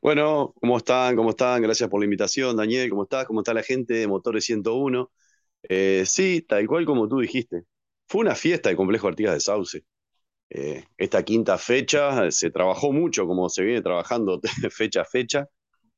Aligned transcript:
Bueno, 0.00 0.54
¿cómo 0.60 0.76
están? 0.78 1.16
¿Cómo 1.16 1.30
están? 1.30 1.62
Gracias 1.62 1.88
por 1.88 2.00
la 2.00 2.04
invitación, 2.04 2.56
Daniel. 2.56 2.88
¿Cómo 2.90 3.02
estás? 3.04 3.26
¿Cómo 3.26 3.40
está 3.40 3.52
la 3.54 3.62
gente 3.62 3.94
de 3.94 4.06
Motores 4.06 4.44
101? 4.44 5.10
Eh, 5.62 6.04
sí, 6.06 6.42
tal 6.48 6.66
cual 6.66 6.86
como 6.86 7.08
tú 7.08 7.18
dijiste. 7.20 7.64
Fue 8.08 8.20
una 8.22 8.34
fiesta 8.34 8.68
de 8.70 8.76
Complejo 8.76 9.08
Artigas 9.08 9.34
de 9.34 9.40
Sauce. 9.40 9.84
Eh, 10.50 10.84
esta 10.98 11.24
quinta 11.24 11.58
fecha 11.58 12.26
eh, 12.26 12.32
se 12.32 12.50
trabajó 12.50 12.92
mucho, 12.92 13.26
como 13.26 13.48
se 13.50 13.64
viene 13.64 13.82
trabajando 13.82 14.40
fecha 14.72 15.02
a 15.02 15.06
fecha, 15.06 15.48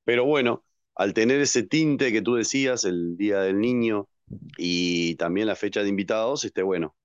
pero 0.05 0.25
bueno, 0.27 0.64
al 0.96 1.14
tener 1.14 1.41
ese 1.41 1.64
tinte 1.64 2.12
que 2.12 2.23
tú 2.23 2.37
decías, 2.37 2.85
el 2.85 3.17
Día 3.19 3.41
del 3.43 3.61
Niño 3.61 4.09
y 4.59 5.17
también 5.17 5.46
la 5.48 5.57
fecha 5.57 5.82
de 5.82 5.89
invitados, 5.91 6.45
este, 6.45 6.62
bueno, 6.62 6.96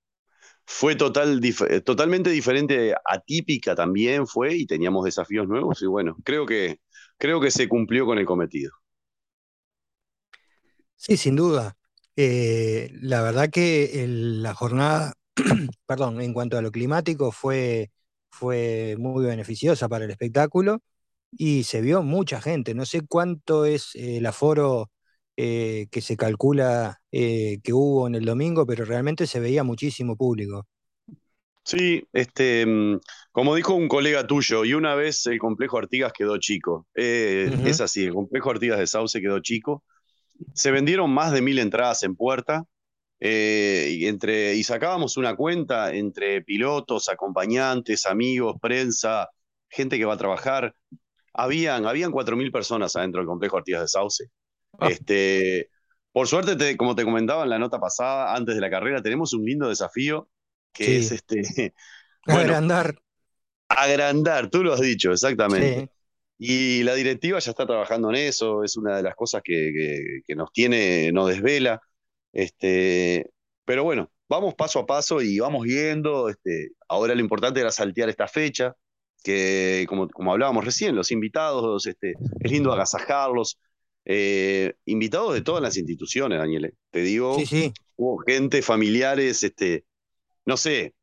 fue 0.65 0.95
total, 0.95 1.39
dif- 1.41 1.83
totalmente 1.83 2.29
diferente, 2.29 2.93
atípica 3.05 3.75
también 3.75 4.27
fue 4.27 4.55
y 4.55 4.65
teníamos 4.65 5.05
desafíos 5.05 5.47
nuevos 5.47 5.81
y 5.81 5.85
bueno, 5.87 6.17
creo 6.23 6.45
que, 6.45 6.79
creo 7.17 7.41
que 7.41 7.51
se 7.51 7.67
cumplió 7.69 8.05
con 8.05 8.17
el 8.19 8.25
cometido. 8.25 8.71
Sí, 10.95 11.17
sin 11.17 11.35
duda. 11.35 11.77
Eh, 12.15 12.89
la 13.01 13.21
verdad 13.21 13.49
que 13.49 14.03
el- 14.03 14.41
la 14.43 14.53
jornada, 14.53 15.13
perdón, 15.85 16.21
en 16.21 16.33
cuanto 16.33 16.57
a 16.57 16.61
lo 16.61 16.71
climático 16.71 17.31
fue, 17.31 17.91
fue 18.29 18.95
muy 18.99 19.25
beneficiosa 19.25 19.89
para 19.89 20.05
el 20.05 20.11
espectáculo 20.11 20.79
y 21.31 21.63
se 21.65 21.81
vio 21.81 22.03
mucha 22.03 22.41
gente. 22.41 22.73
No 22.75 22.85
sé 22.85 23.01
cuánto 23.07 23.65
es 23.65 23.95
eh, 23.95 24.17
el 24.17 24.25
aforo 24.25 24.91
eh, 25.37 25.87
que 25.91 26.01
se 26.01 26.17
calcula 26.17 27.01
eh, 27.11 27.59
que 27.63 27.73
hubo 27.73 28.07
en 28.07 28.15
el 28.15 28.25
domingo, 28.25 28.65
pero 28.65 28.85
realmente 28.85 29.27
se 29.27 29.39
veía 29.41 29.63
muchísimo 29.63 30.15
público. 30.17 30.67
Sí, 31.63 32.07
este, 32.13 32.65
mm, 32.65 32.99
como 33.35 33.55
dijo 33.55 33.73
un 33.75 33.89
colega 33.89 34.25
tuyo, 34.27 34.63
y 34.65 34.73
una 34.73 34.95
vez 34.95 35.25
el 35.27 35.39
complejo 35.39 35.77
Artigas 35.77 36.13
quedó 36.13 36.37
chico. 36.37 36.87
Eh, 36.95 37.51
es 37.63 37.81
así, 37.81 38.05
el 38.05 38.13
complejo 38.13 38.49
Artigas 38.51 38.79
de 38.79 38.87
Sauce 38.87 39.19
quedó 39.21 39.39
chico. 39.39 39.83
Se 40.53 40.71
vendieron 40.71 41.11
más 41.13 41.31
de 41.33 41.41
mil 41.41 41.59
entradas 41.59 42.03
en 42.03 42.15
puerta, 42.15 42.65
eh, 43.19 43.89
y, 43.97 44.07
entre, 44.07 44.55
y 44.55 44.63
sacábamos 44.63 45.17
una 45.17 45.35
cuenta 45.35 45.93
entre 45.93 46.41
pilotos, 46.43 47.09
acompañantes, 47.09 48.05
amigos, 48.05 48.55
prensa, 48.61 49.29
gente 49.69 49.97
que 49.97 50.05
va 50.05 50.13
a 50.15 50.17
trabajar. 50.17 50.73
Habían, 51.33 51.85
habían 51.87 52.11
cuatro 52.11 52.37
mil 52.37 52.51
personas 52.51 52.95
adentro 52.95 53.21
del 53.21 53.27
complejo 53.27 53.57
Artigas 53.57 53.81
de 53.81 53.87
Sauce. 53.89 54.25
Ah, 54.79 54.89
Este, 54.89 55.69
por 56.13 56.27
suerte, 56.27 56.55
te- 56.55 56.77
como 56.77 56.95
te 56.95 57.03
comentaba 57.05 57.43
en 57.43 57.49
la 57.49 57.59
nota 57.59 57.79
pasada, 57.79 58.35
antes 58.35 58.55
de 58.55 58.61
la 58.61 58.69
carrera, 58.69 59.01
tenemos 59.01 59.33
un 59.33 59.45
lindo 59.45 59.69
desafío 59.69 60.29
que 60.73 60.97
es 60.97 61.11
este, 61.11 61.41
bueno, 62.25 62.41
agrandar, 62.41 62.95
Agrandar, 63.69 64.49
tú 64.49 64.63
lo 64.63 64.73
has 64.73 64.81
dicho, 64.81 65.11
exactamente. 65.11 65.83
sí, 65.83 65.89
Y 66.37 66.83
la 66.83 66.95
directiva 66.95 67.39
ya 67.39 67.51
está 67.51 67.65
trabajando 67.65 68.09
en 68.09 68.15
eso, 68.17 68.63
es 68.63 68.77
una 68.77 68.97
de 68.97 69.03
las 69.03 69.15
cosas 69.15 69.41
que, 69.43 69.71
que- 69.73 70.21
que 70.25 70.35
nos 70.35 70.51
tiene, 70.51 71.11
nos 71.13 71.29
desvela. 71.29 71.81
Este, 72.33 73.29
pero 73.65 73.83
bueno, 73.83 74.11
vamos 74.29 74.55
paso 74.55 74.79
a 74.79 74.85
paso 74.85 75.21
y 75.21 75.39
vamos 75.39 75.63
viendo. 75.63 76.29
Este, 76.29 76.71
ahora 76.89 77.15
lo 77.15 77.21
importante 77.21 77.61
era 77.61 77.71
saltear 77.71 78.09
esta 78.09 78.27
fecha, 78.27 78.75
que 79.23 79.85
como, 79.89 80.07
como 80.09 80.31
hablábamos 80.33 80.65
recién, 80.65 80.95
los 80.95 81.11
invitados, 81.11 81.87
este, 81.87 82.13
es 82.39 82.51
lindo 82.51 82.71
agasajarlos. 82.73 83.59
Eh, 84.05 84.75
invitados 84.85 85.33
de 85.33 85.41
todas 85.41 85.61
las 85.63 85.77
instituciones, 85.77 86.37
Daniel. 86.39 86.73
Te 86.91 87.01
sí, 87.29 87.45
digo, 87.45 87.45
sí, 87.45 87.73
hubo 87.95 88.17
gente, 88.19 88.61
familiares, 88.61 89.41
este, 89.43 89.85
no 90.45 90.57
sé, 90.57 90.95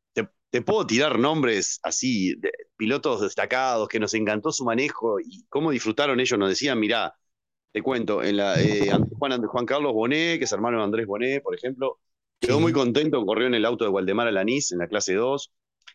te, 0.53 0.61
puedo 0.61 0.85
tirar 0.85 1.17
nombres 1.17 1.79
así, 1.81 2.35
de 2.35 2.51
pilotos 2.77 3.21
destacados, 3.21 3.87
que 3.87 3.99
nos 3.99 4.13
encantó 4.13 4.51
su 4.51 4.63
manejo 4.63 5.19
y 5.19 5.45
cómo 5.49 5.71
disfrutaron 5.71 6.19
ellos. 6.19 6.37
Nos 6.37 6.49
decían, 6.49 6.79
mirá, 6.79 7.15
te 7.71 7.81
cuento, 7.81 8.21
en 8.23 8.37
la, 8.37 8.61
eh, 8.61 8.91
Juan, 9.17 9.41
Juan 9.41 9.65
Carlos 9.65 9.93
Bonet, 9.93 10.37
que 10.37 10.45
es 10.45 10.51
hermano 10.51 10.77
de 10.77 10.83
Andrés 10.83 11.07
Bonet, 11.07 11.41
por 11.41 11.55
ejemplo, 11.55 11.99
quedó 12.39 12.59
muy 12.59 12.71
sí. 12.71 13.09
corrió 13.25 13.47
en 13.47 13.55
el 13.55 13.65
auto 13.65 13.83
de 13.83 13.89
Waldemar 13.89 14.27
Alanís 14.27 14.71
en 14.71 14.77
la 14.77 14.87
clase 14.87 15.15
2. 15.15 15.51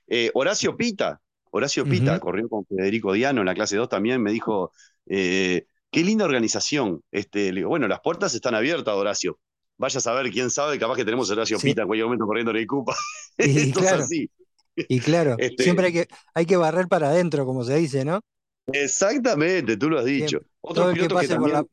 Eh, 0.09 0.31
Horacio 0.34 0.77
Pita, 0.77 1.21
Horacio 1.50 1.84
Pita 1.84 2.19
corrió 2.19 2.49
con 2.49 2.66
Federico 2.66 3.12
Diano 3.12 3.41
en 3.41 3.47
la 3.47 3.55
clase 3.55 3.77
2 3.77 3.88
también, 3.88 4.21
me 4.21 4.32
dijo, 4.32 4.72
eh, 5.06 5.66
qué 5.91 6.03
linda 6.03 6.25
organización. 6.25 7.03
Este, 7.12 7.53
le 7.53 7.61
digo, 7.61 7.69
bueno, 7.69 7.87
las 7.87 8.00
puertas 8.00 8.34
están 8.34 8.55
abiertas, 8.55 8.94
Horacio. 8.94 9.38
Vaya 9.77 9.99
a 9.99 10.00
saber, 10.00 10.31
quién 10.32 10.50
sabe, 10.50 10.78
capaz 10.81 10.97
que 10.97 11.05
tenemos 11.05 11.31
a 11.31 11.34
Horacio 11.34 11.59
Sí, 11.61 11.69
Pita 11.69 11.82
en 11.82 11.87
cualquier 11.87 12.06
momento 12.06 12.27
corriendo 12.27 12.50
en 12.50 12.56
el 12.56 12.66
Cupa. 12.66 12.97
Esto 13.37 13.81
es 13.81 13.93
así. 13.93 14.31
Y 14.87 15.00
claro, 15.00 15.39
Este, 15.56 15.56
siempre 15.56 15.87
hay 15.87 15.93
que, 15.93 16.09
hay 16.34 16.47
que 16.47 16.56
barrer 16.56 16.89
para 16.89 17.09
adentro, 17.11 17.44
como 17.47 17.65
se 17.65 17.77
dice, 17.77 18.05
¿no? 18.05 18.21
exactamente, 18.66 19.77
tú 19.77 19.89
lo 19.91 19.99
has 19.99 20.05
dicho. 20.05 20.39
Todo 20.72 20.91
el 20.91 20.99
que 20.99 21.11
pase 21.11 21.37
por 21.37 21.50
la, 21.50 21.65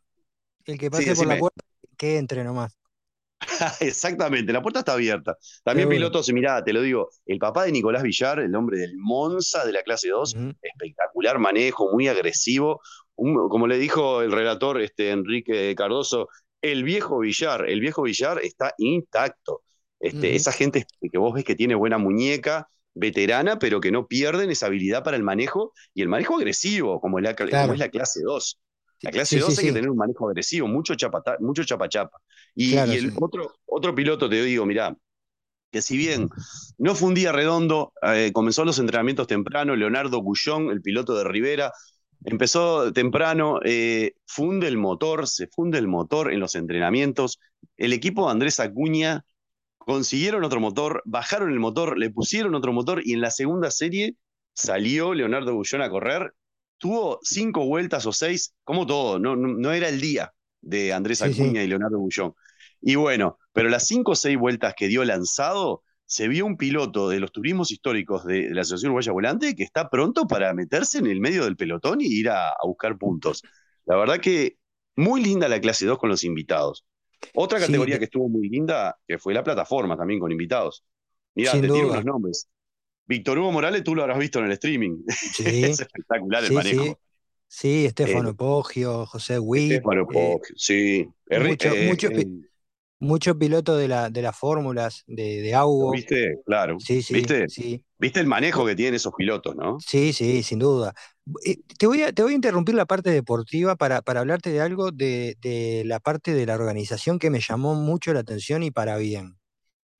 el 0.66 0.80
que 0.80 0.92
sí, 0.92 1.06
pase 1.06 1.16
por 1.16 1.28
la 1.28 1.38
puerta, 1.38 1.64
que 1.98 2.18
entre 2.20 2.44
nomás, 2.44 2.78
exactamente, 3.80 4.52
la 4.54 4.62
puerta 4.62 4.80
está 4.80 4.94
abierta. 4.94 5.38
También 5.64 5.90
seguro. 5.90 5.90
pilotos, 5.90 6.32
mirá, 6.34 6.64
te 6.64 6.74
lo 6.74 6.82
digo, 6.82 7.10
el 7.26 7.38
papá 7.40 7.64
de 7.66 7.72
Nicolás 7.72 8.04
Villar, 8.04 8.40
el 8.40 8.56
hombre 8.56 8.78
del 8.80 8.98
Monza 8.98 9.66
de 9.66 9.72
la 9.74 9.84
clase 9.84 10.10
2, 10.10 10.38
Ujú, 10.38 10.56
espectacular 10.62 11.40
manejo, 11.40 11.92
muy 11.92 12.08
agresivo. 12.08 12.82
Un- 13.16 13.50
como 13.50 13.68
le 13.68 13.78
dijo 13.78 14.22
el 14.22 14.32
relator 14.32 14.82
este, 14.82 15.12
Enrique 15.12 15.74
Cardoso, 15.76 16.30
el 16.62 16.84
viejo 16.84 17.20
Villar, 17.20 17.70
el 17.70 17.80
viejo 17.80 18.04
Villar 18.04 18.40
está 18.44 18.74
intacto. 18.78 19.62
Este, 20.00 20.36
esa 20.36 20.52
gente 20.52 20.86
que 21.12 21.18
vos 21.18 21.34
ves 21.34 21.44
que 21.46 21.56
tiene 21.56 21.76
buena 21.76 21.98
muñeca, 21.98 22.68
veterana, 22.96 23.60
pero 23.60 23.80
que 23.80 23.92
no 23.92 24.08
pierden 24.08 24.50
esa 24.50 24.68
habilidad 24.68 25.04
para 25.04 25.18
el 25.18 25.24
manejo 25.24 25.74
y 25.94 26.02
el 26.02 26.08
manejo 26.08 26.38
agresivo, 26.38 27.00
como, 27.00 27.20
es 27.20 27.24
la 27.24 27.36
clase 27.36 28.22
2. 28.24 28.60
La 29.02 29.12
clase 29.12 29.36
sí, 29.36 29.42
sí, 29.42 29.42
2 29.42 29.60
hay 29.60 29.66
que 29.66 29.74
tener 29.74 29.90
un 29.90 29.98
manejo 29.98 30.28
agresivo, 30.28 30.68
mucho 30.68 30.96
chapa, 30.96 31.22
mucho 31.40 31.64
chapa 31.64 31.90
chapa. 31.90 32.18
Y, 32.56 32.76
el 32.76 33.14
otro, 33.20 33.54
otro 33.66 33.94
piloto, 33.94 34.30
te 34.30 34.42
digo, 34.42 34.66
mirá, 34.66 34.96
que 35.72 35.82
si 35.82 35.98
bien 35.98 36.30
no 36.78 36.96
fue 36.96 37.10
un 37.10 37.16
día 37.16 37.34
redondo, 37.34 37.92
eh, 38.02 38.32
comenzó 38.34 38.64
los 38.64 38.80
entrenamientos 38.80 39.28
temprano, 39.28 39.76
Leonardo 39.76 40.20
Gullón, 40.20 40.70
el 40.72 40.82
piloto 40.82 41.18
de 41.18 41.26
Rivera, 41.26 41.74
empezó 42.24 42.94
temprano, 42.94 43.60
eh, 43.66 44.14
funde 44.26 44.70
el 44.70 44.78
motor, 44.78 45.28
se 45.28 45.48
funde 45.48 45.78
el 45.78 45.88
motor 45.88 46.32
en 46.32 46.40
los 46.40 46.56
entrenamientos, 46.56 47.40
el 47.76 47.92
equipo 47.92 48.26
de 48.26 48.32
Andrés 48.32 48.62
Acuña 48.62 49.26
consiguieron 49.86 50.44
otro 50.44 50.60
motor, 50.60 51.02
bajaron 51.06 51.52
el 51.52 51.60
motor, 51.60 51.98
le 51.98 52.10
pusieron 52.10 52.56
otro 52.56 52.74
motor 52.74 53.02
y 53.06 53.14
en 53.14 53.22
la 53.22 53.32
segunda 53.32 53.72
serie 53.72 54.16
salió 54.54 55.14
Leonardo 55.14 55.54
Gullón 55.54 55.82
a 55.82 55.90
correr, 55.90 56.34
tuvo 56.78 57.20
cinco 57.24 57.66
vueltas 57.66 58.06
o 58.06 58.12
seis, 58.14 58.54
como 58.64 58.86
todo, 58.86 59.20
no, 59.20 59.36
no, 59.36 59.48
no 59.50 59.72
era 59.72 59.90
el 59.90 60.02
día 60.02 60.34
de 60.62 60.94
Andrés 60.94 61.22
Sí, 61.22 61.34
sí. 61.34 61.44
Acuña 61.44 61.64
y 61.64 61.68
Leonardo 61.68 62.00
Gullón. 62.00 62.34
Y 62.82 62.96
bueno, 62.96 63.38
pero 63.54 63.70
las 63.70 63.86
cinco 63.88 64.12
o 64.12 64.16
seis 64.16 64.38
vueltas 64.38 64.74
que 64.76 64.88
dio 64.88 65.04
lanzado, 65.06 65.84
se 66.06 66.28
vio 66.28 66.46
un 66.46 66.58
piloto 66.58 67.10
de 67.10 67.20
los 67.20 67.32
turismos 67.32 67.72
históricos 67.72 68.26
de, 68.26 68.50
de 68.50 68.54
la 68.56 68.62
Asociación 68.62 68.92
Uruguaya 68.92 69.12
Volante 69.12 69.56
que 69.56 69.64
está 69.64 69.90
pronto 69.90 70.28
para 70.28 70.54
meterse 70.54 71.00
en 71.00 71.08
el 71.08 71.20
medio 71.20 71.46
del 71.46 71.56
pelotón 71.58 72.02
y 72.02 72.06
ir 72.08 72.30
a, 72.30 72.50
a 72.50 72.58
buscar 72.66 72.98
puntos. 72.98 73.42
La 73.86 73.96
verdad 73.98 74.20
que 74.20 74.58
muy 74.96 75.24
linda 75.24 75.48
la 75.50 75.60
clase 75.60 75.86
2 75.86 75.98
con 75.98 76.10
los 76.10 76.24
invitados. 76.24 76.86
Otra 77.34 77.60
Sí, 77.60 77.66
categoría 77.68 78.00
que 78.00 78.06
estuvo 78.06 78.30
muy 78.30 78.50
linda, 78.50 78.98
que 79.08 79.18
fue 79.20 79.34
la 79.34 79.44
plataforma 79.44 79.98
también 79.98 80.20
con 80.20 80.32
invitados. 80.32 80.84
Sin 81.36 81.62
te 81.62 81.70
tiro 81.70 81.90
unos 81.90 82.06
nombres. 82.06 82.48
Víctor 83.08 83.40
Hugo 83.40 83.52
Morales, 83.52 83.84
tú 83.84 83.96
lo 83.96 84.04
habrás 84.04 84.20
visto 84.20 84.40
en 84.40 84.46
el 84.48 84.52
streaming. 84.54 85.04
es 85.08 85.80
Sí, 85.80 85.80
espectacular 85.80 86.46
el 86.46 86.52
sí, 86.52 86.54
manejo. 86.54 87.00
Sí, 87.48 87.86
Eh, 88.04 88.26
Estefano 88.26 88.36
Poggio, 88.36 89.06
José 89.06 89.40
Witt, 89.40 89.84
Estefano 89.84 90.10
eh, 90.10 90.40
Poggio, 90.40 90.56
sí. 90.58 91.08
Mucho, 91.34 91.70
eh, 91.70 91.80
mucho, 91.80 92.10
eh, 92.14 92.28
mucho 93.00 93.38
piloto 93.38 93.76
de 93.78 93.88
la, 93.88 94.10
de 94.10 94.22
las 94.22 94.38
fórmulas 94.38 95.04
de, 95.08 95.42
de 95.42 95.54
Augo. 95.56 95.92
¿Viste? 95.92 96.36
Claro. 96.46 96.78
Sí, 96.80 97.02
sí, 97.02 97.14
¿Viste? 97.16 97.48
sí. 97.50 97.84
¿Viste 97.98 98.20
el 98.20 98.28
manejo 98.28 98.66
que 98.66 98.76
tienen 98.76 98.96
esos 98.96 99.14
pilotos, 99.18 99.56
no? 99.56 99.78
Sí, 99.80 100.14
sí, 100.14 100.44
sin 100.44 100.60
duda. 100.60 100.94
Eh, 101.46 101.58
Te 101.80 101.88
voy 101.88 102.04
a, 102.04 102.12
te 102.14 102.24
voy 102.24 102.34
a 102.34 102.36
interrumpir 102.36 102.76
la 102.76 102.86
parte 102.86 103.10
deportiva 103.12 103.76
para, 103.76 104.02
para 104.02 104.20
hablarte 104.22 104.52
de 104.52 104.62
algo 104.62 104.92
de, 104.92 105.38
de 105.42 105.84
la 105.86 106.00
parte 106.00 106.34
de 106.34 106.46
la 106.46 106.56
organización 106.56 107.20
que 107.20 107.30
me 107.30 107.40
llamó 107.40 107.76
mucho 107.76 108.14
la 108.14 108.20
atención 108.22 108.64
y 108.64 108.72
para 108.72 108.98
bien. 108.98 109.38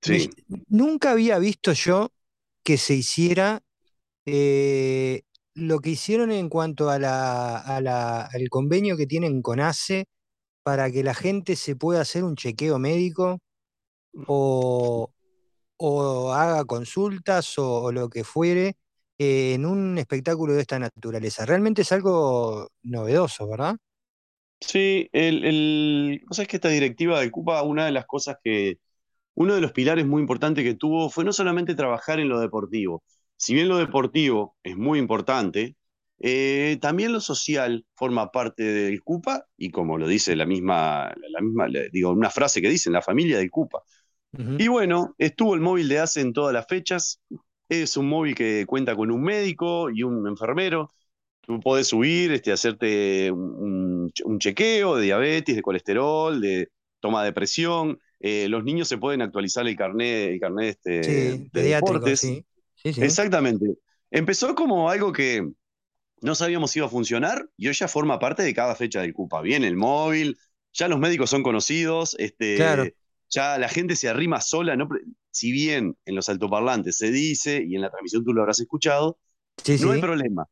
Sí. 0.02 0.30
nunca 0.68 1.12
había 1.12 1.40
visto 1.40 1.74
yo 1.74 2.10
que 2.64 2.78
se 2.78 2.94
hiciera 2.96 3.62
eh, 4.26 5.22
lo 5.54 5.80
que 5.80 5.92
hicieron 5.92 6.32
en 6.32 6.50
cuanto 6.50 6.90
a 6.90 7.00
la, 7.00 7.58
a 7.60 7.82
la- 7.82 8.22
al 8.26 8.50
convenio 8.50 8.98
que 8.98 9.08
tienen 9.08 9.42
con 9.42 9.60
ACE 9.60 10.06
para 10.66 10.90
que 10.90 11.04
la 11.04 11.14
gente 11.14 11.56
se 11.56 11.76
pueda 11.76 12.02
hacer 12.02 12.24
un 12.24 12.36
chequeo 12.36 12.80
médico 12.80 13.38
o, 14.26 15.12
haga 16.34 16.66
consultas 16.66 17.54
o, 17.60 17.92
lo 17.92 18.10
que 18.10 18.24
fuere 18.24 18.76
eh, 19.20 19.54
en 19.54 19.68
un 19.68 20.00
espectáculo 20.00 20.54
de 20.54 20.62
esta 20.62 20.80
naturaleza. 20.80 21.46
Realmente 21.46 21.84
es 21.84 21.92
algo 21.92 22.68
novedoso, 22.82 23.48
¿verdad? 23.48 23.76
Sí, 24.60 25.08
el, 25.14 25.46
el, 25.46 26.26
o 26.32 26.34
sea, 26.34 26.44
es 26.44 26.48
que 26.48 26.58
esta 26.58 26.70
directiva 26.70 27.20
de 27.20 27.30
Cupa, 27.30 27.62
una 27.62 27.86
de 27.86 27.92
las 27.92 28.08
cosas 28.08 28.38
que, 28.44 28.80
uno 29.36 29.54
de 29.54 29.62
los 29.62 29.72
pilares 29.72 30.08
muy 30.08 30.22
importantes 30.22 30.64
que 30.64 30.74
tuvo 30.74 31.12
fue 31.12 31.26
no 31.26 31.32
solamente 31.32 31.76
trabajar 31.76 32.20
en 32.20 32.30
lo 32.30 32.40
deportivo, 32.40 33.04
si 33.38 33.54
bien 33.54 33.68
lo 33.68 33.78
deportivo 33.78 34.56
es 34.64 34.76
muy 34.78 34.98
importante, 34.98 35.76
Eh, 36.20 36.78
también 36.82 37.12
lo 37.12 37.20
social 37.20 37.86
forma 37.94 38.32
parte 38.32 38.64
del 38.64 39.02
CUPA 39.02 39.46
y 39.58 39.70
como 39.70 39.98
lo 39.98 40.08
dice 40.08 40.36
la 40.36 40.46
misma, 40.46 41.14
la 41.30 41.42
misma 41.42 41.68
digo, 41.92 42.12
una 42.12 42.30
frase 42.30 42.62
que 42.62 42.70
dicen, 42.70 42.94
la 42.94 43.02
familia 43.02 43.38
del 43.38 43.52
CUPA. 43.52 43.82
Y 44.58 44.68
bueno, 44.68 45.16
estuvo 45.18 45.56
el 45.56 45.62
móvil 45.62 45.88
de 45.88 46.00
ACE 46.00 46.20
en 46.20 46.34
todas 46.34 46.54
las 46.54 46.68
fechas. 46.68 47.22
Es 47.70 47.96
un 47.96 48.10
móvil 48.10 48.36
que 48.36 48.66
cuenta 48.68 48.94
con 48.94 49.10
un 49.10 49.24
médico 49.24 49.90
y 49.90 50.04
un 50.04 50.28
enfermero. 50.28 50.90
Tú 51.40 51.62
podés 51.62 51.88
subir, 51.88 52.34
este, 52.34 52.52
hacerte 52.52 53.32
un, 53.32 54.12
chequeo 54.40 54.98
de 54.98 55.04
diabetes, 55.04 55.56
de 55.56 55.62
colesterol, 55.62 56.42
de 56.42 56.68
toma 57.00 57.24
de 57.24 57.32
presión. 57.32 57.98
Eh, 58.20 58.50
los 58.50 58.66
niños 58.66 58.90
se 58.90 58.98
pueden 58.98 59.22
actualizar 59.22 59.66
el 59.66 59.78
carnet, 59.78 60.32
el 60.32 60.40
carnet 60.42 60.80
este, 60.84 61.50
de 61.54 61.62
deportes. 61.62 62.20
Sí. 62.20 62.44
Exactamente. 62.84 63.66
Empezó 64.12 64.54
como 64.54 64.90
algo 64.90 65.14
que 65.14 65.48
no 66.22 66.36
sabíamos 66.36 66.72
si 66.72 66.80
iba 66.80 66.88
a 66.88 66.90
funcionar 66.90 67.50
y 67.58 67.68
hoy 67.68 67.74
ya 67.74 67.88
forma 67.88 68.20
parte 68.20 68.44
de 68.44 68.54
cada 68.54 68.76
fecha 68.76 69.02
del 69.02 69.14
CUPA. 69.14 69.42
Viene 69.42 69.68
el 69.68 69.76
móvil, 69.76 70.38
ya 70.74 70.88
los 70.88 71.00
médicos 71.00 71.30
son 71.30 71.44
conocidos, 71.44 72.16
este, 72.20 72.94
ya 73.30 73.58
la 73.58 73.70
gente 73.70 73.96
se 73.96 74.10
arrima 74.10 74.42
sola, 74.42 74.76
no, 74.76 74.88
si 75.32 75.52
bien 75.52 75.98
en 76.06 76.16
los 76.16 76.30
altoparlantes 76.30 76.98
se 76.98 77.12
dice 77.12 77.64
y 77.68 77.76
en 77.76 77.82
la 77.82 77.90
transmisión 77.90 78.24
tú 78.24 78.34
lo 78.34 78.42
habrás 78.42 78.60
escuchado, 78.60 79.18
no 79.82 79.92
hay 79.92 80.02
problema. 80.02 80.48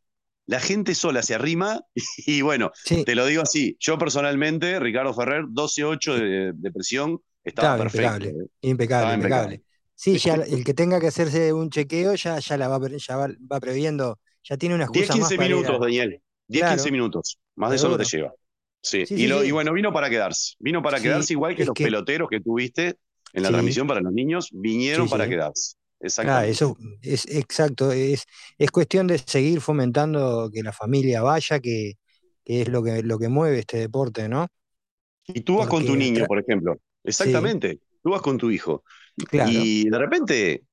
La 0.45 0.59
gente 0.59 0.93
sola 0.93 1.23
se 1.23 1.35
arrima 1.35 1.81
y, 2.25 2.41
bueno, 2.41 2.71
te 2.85 3.15
lo 3.15 3.25
digo 3.25 3.43
así, 3.43 3.77
yo 3.79 3.97
personalmente, 3.97 4.79
Ricardo 4.79 5.13
Ferrer, 5.13 5.45
12.8 5.45 6.15
de, 6.15 6.51
de 6.53 6.71
presión, 6.71 7.21
estaba 7.43 7.77
perfecto. 7.77 8.07
Impecable, 8.07 8.49
impecable, 8.61 9.13
impecable. 9.15 9.63
Sí, 9.95 10.17
ya 10.17 10.35
el 10.35 10.63
que 10.63 10.73
tenga 10.73 10.99
que 10.99 11.07
hacerse 11.07 11.53
un 11.53 11.69
chequeo 11.69 12.15
ya, 12.15 12.39
ya 12.39 12.57
la 12.57 12.67
va, 12.67 12.79
ya 12.89 13.15
va, 13.15 13.59
previendo, 13.59 14.19
ya 14.43 14.57
tiene 14.57 14.75
una 14.75 14.85
excusa 14.85 15.13
10, 15.13 15.27
15 15.27 15.37
minutos, 15.37 15.79
Daniel. 15.79 16.21
10, 16.47 16.69
15 16.71 16.91
minutos. 16.91 17.39
Más 17.55 17.69
de 17.69 17.75
eso 17.77 17.89
no 17.89 17.97
te 17.97 18.05
lleva. 18.05 18.33
Sí. 18.81 19.05
y, 19.09 19.51
bueno, 19.51 19.71
vino 19.71 19.93
para 19.93 20.09
quedarse. 20.09 20.55
Vino 20.59 20.81
para 20.81 20.99
quedarse 20.99 21.33
igual 21.33 21.55
que 21.55 21.65
los 21.65 21.73
peloteros 21.73 22.29
que 22.29 22.41
tuviste 22.41 22.97
en 23.33 23.43
la 23.43 23.49
transmisión 23.49 23.87
para 23.87 24.01
los 24.01 24.13
niños, 24.13 24.49
vinieron 24.51 25.09
para 25.09 25.27
quedarse. 25.27 25.75
Exacto. 25.99 26.41
eso 26.41 26.77
es 27.01 27.25
exacto. 27.27 27.91
Es, 27.93 28.25
es 28.57 28.71
cuestión 28.71 29.07
de 29.07 29.17
seguir 29.17 29.61
fomentando 29.61 30.49
que 30.53 30.61
la 30.61 30.73
familia 30.73 31.21
vaya, 31.21 31.59
que, 31.59 31.93
es 32.43 32.67
lo 32.67 32.83
que, 32.83 33.01
lo 33.03 33.17
que 33.17 33.29
mueve 33.29 33.59
este 33.59 33.77
deporte, 33.77 34.27
¿no? 34.27 34.47
Y 35.27 35.41
tú 35.41 35.57
vas 35.57 35.67
con 35.67 35.85
tu 35.85 35.95
niño, 35.95 36.25
por 36.25 36.39
ejemplo. 36.39 36.77
Exactamente. 37.03 37.79
Tú 38.01 38.09
vas 38.09 38.21
con 38.21 38.37
tu 38.37 38.51
hijo. 38.51 38.83
Y 39.47 39.89
de 39.89 39.97
repente, 39.97 40.63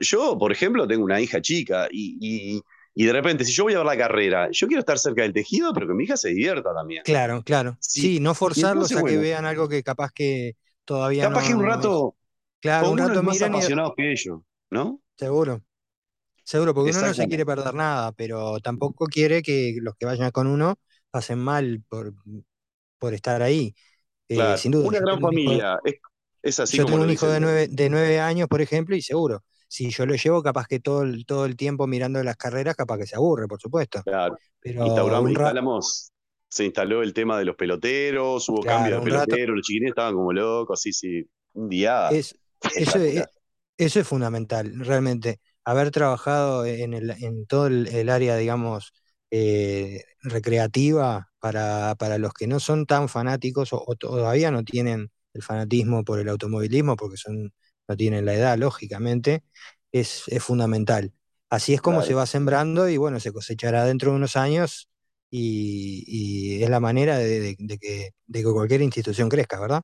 yo, 0.00 0.38
por 0.38 0.50
ejemplo, 0.50 0.86
tengo 0.86 1.04
una 1.04 1.20
hija 1.20 1.40
chica 1.42 1.88
y, 1.90 2.62
de 3.04 3.12
repente, 3.12 3.44
si 3.44 3.52
yo 3.52 3.64
voy 3.64 3.74
a 3.74 3.78
ver 3.78 3.86
la 3.86 3.96
carrera, 3.96 4.48
yo 4.50 4.66
quiero 4.66 4.80
estar 4.80 4.98
cerca 4.98 5.22
del 5.22 5.32
tejido, 5.32 5.72
pero 5.72 5.86
que 5.86 5.94
mi 5.94 6.04
hija 6.04 6.16
se 6.16 6.30
divierta 6.30 6.74
también. 6.74 7.02
Claro, 7.04 7.42
claro. 7.44 7.76
Sí, 7.80 8.18
no 8.18 8.34
forzarlos 8.34 8.90
a 8.92 9.02
que 9.02 9.16
vean 9.16 9.44
algo 9.44 9.68
que 9.68 9.82
capaz 9.82 10.10
que 10.12 10.56
todavía 10.84 11.28
capaz 11.28 11.46
que 11.46 11.54
un 11.54 11.64
rato. 11.64 12.16
claro, 12.60 12.90
un 12.90 12.98
rato 12.98 13.22
más 13.22 13.40
apasionados 13.40 13.92
que 13.96 14.10
ellos, 14.10 14.40
¿no? 14.70 15.00
Seguro. 15.16 15.62
Seguro, 16.42 16.74
porque 16.74 16.90
uno 16.90 17.06
no 17.06 17.14
se 17.14 17.28
quiere 17.28 17.44
perder 17.44 17.74
nada, 17.74 18.10
pero 18.12 18.58
tampoco 18.60 19.04
quiere 19.06 19.42
que 19.42 19.76
los 19.82 19.94
que 19.96 20.06
vayan 20.06 20.30
con 20.30 20.46
uno 20.46 20.76
pasen 21.10 21.38
mal 21.38 21.82
por, 21.88 22.14
por 22.98 23.14
estar 23.14 23.42
ahí. 23.42 23.74
Eh, 24.28 24.56
sin 24.56 24.72
duda. 24.72 24.88
Una 24.88 25.00
gran 25.00 25.20
familia. 25.20 25.78
Es 26.42 26.60
así 26.60 26.78
yo 26.78 26.86
tengo 26.86 27.02
un 27.02 27.10
hijo 27.10 27.28
de 27.28 27.40
nueve, 27.40 27.68
de 27.68 27.90
nueve 27.90 28.20
años, 28.20 28.48
por 28.48 28.60
ejemplo, 28.60 28.94
y 28.96 29.02
seguro, 29.02 29.44
si 29.68 29.90
yo 29.90 30.06
lo 30.06 30.14
llevo, 30.14 30.42
capaz 30.42 30.66
que 30.66 30.80
todo 30.80 31.02
el, 31.02 31.26
todo 31.26 31.44
el 31.44 31.54
tiempo 31.54 31.86
mirando 31.86 32.22
las 32.24 32.36
carreras, 32.36 32.74
capaz 32.74 32.98
que 32.98 33.06
se 33.06 33.16
aburre, 33.16 33.46
por 33.46 33.60
supuesto. 33.60 34.02
Claro. 34.02 34.36
Pero 34.60 34.86
instalamos, 35.28 36.10
se 36.48 36.64
instaló 36.64 37.02
el 37.02 37.12
tema 37.12 37.38
de 37.38 37.44
los 37.44 37.54
peloteros, 37.54 38.48
hubo 38.48 38.62
cambio 38.62 38.98
de 38.98 39.02
peloteros, 39.02 39.56
los 39.56 39.66
chiquines 39.66 39.90
estaban 39.90 40.14
como 40.14 40.32
locos, 40.32 40.80
así, 40.80 40.92
sí, 40.92 41.28
un 41.52 41.68
día. 41.68 42.08
eso, 42.08 42.34
es, 42.74 42.94
eso, 43.76 44.00
es, 44.00 44.08
fundamental, 44.08 44.72
realmente. 44.80 45.40
Haber 45.64 45.90
trabajado 45.90 46.64
en, 46.64 46.94
el, 46.94 47.10
en 47.10 47.46
todo 47.46 47.66
el, 47.66 48.08
área, 48.08 48.36
digamos, 48.36 48.94
eh, 49.30 50.02
recreativa 50.22 51.28
para, 51.38 51.94
para, 51.96 52.16
los 52.16 52.32
que 52.32 52.46
no 52.46 52.58
son 52.58 52.86
tan 52.86 53.10
fanáticos 53.10 53.68
o 53.72 53.94
todavía 53.96 54.50
no 54.50 54.64
tienen 54.64 55.10
el 55.34 55.42
fanatismo 55.42 56.04
por 56.04 56.20
el 56.20 56.30
automovilismo, 56.30 56.96
porque 56.96 57.18
son, 57.18 57.52
no 57.88 57.96
tienen 57.96 58.26
la 58.26 58.34
edad, 58.34 58.58
lógicamente, 58.58 59.42
es, 59.90 60.26
fundamental. 60.40 61.12
Así 61.50 61.72
es 61.72 61.80
como 61.80 62.02
se 62.02 62.12
va 62.14 62.26
sembrando 62.26 62.88
y 62.88 62.98
bueno, 62.98 63.18
se 63.20 63.32
cosechará 63.32 63.86
dentro 63.86 64.10
de 64.10 64.18
unos 64.18 64.36
años 64.36 64.90
y, 65.30 66.62
es 66.62 66.68
la 66.68 66.80
manera 66.80 67.16
de, 67.18 67.56
que, 67.80 68.10
cualquier 68.42 68.82
institución 68.82 69.30
crezca, 69.30 69.58
¿verdad? 69.58 69.80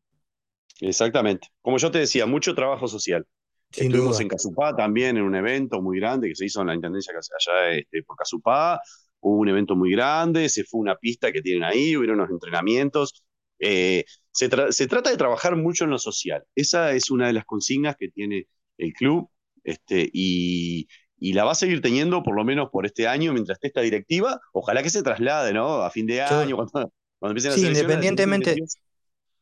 Exactamente. 0.81 1.49
Como 1.62 1.79
yo 1.79 1.91
te 1.91 1.99
decía, 1.99 2.27
mucho 2.27 2.55
trabajo 2.55 2.87
social. 2.87 3.27
Estuvimos 3.71 4.21
en 4.21 4.29
Casupá 4.29 4.77
también 4.77 5.17
en 5.17 5.25
un 5.25 5.35
evento 5.35 5.81
muy 5.81 5.99
grande 5.99 6.29
que 6.29 6.37
se 6.37 6.45
hizo 6.45 6.61
en 6.61 6.69
la 6.69 6.75
Intendencia 6.75 7.12
allá 7.12 7.71
este, 7.71 8.03
por 8.03 8.17
Casupá. 8.17 8.81
Hubo 9.21 9.39
un 9.39 9.49
evento 9.49 9.75
muy 9.75 9.91
grande, 9.91 10.49
se 10.50 10.65
fue 10.65 10.81
una 10.81 10.97
pista 10.97 11.33
que 11.33 11.41
tienen 11.41 11.65
ahí, 11.65 11.97
hubo 11.97 12.12
unos 12.12 12.31
entrenamientos. 12.31 13.25
Eh, 13.59 14.05
se, 14.35 14.49
trata 14.49 15.11
de 15.11 15.17
trabajar 15.17 15.57
mucho 15.57 15.85
en 15.85 15.91
lo 15.91 15.99
social. 15.99 16.45
Esa 16.57 16.93
es 16.93 17.11
una 17.11 17.29
de 17.29 17.33
las 17.33 17.45
consignas 17.45 17.97
que 17.97 18.09
tiene 18.09 18.49
el 18.79 18.93
club 18.93 19.31
este, 19.63 20.11
y, 20.13 20.89
la 21.21 21.45
va 21.45 21.53
a 21.53 21.55
seguir 21.55 21.81
teniendo 21.81 22.23
por 22.23 22.35
lo 22.35 22.45
menos 22.45 22.69
por 22.71 22.85
este 22.85 23.09
año 23.09 23.33
mientras 23.33 23.57
esté 23.57 23.69
esta 23.69 23.81
directiva. 23.81 24.41
Ojalá 24.53 24.83
que 24.83 24.91
se 24.91 25.03
traslade, 25.03 25.55
¿no? 25.55 25.83
A 25.83 25.91
fin 25.91 26.07
de 26.07 26.21
año, 26.21 26.57
cuando, 26.57 26.93
empiecen 27.23 27.53
a 27.53 27.57
independientemente, 27.57 28.57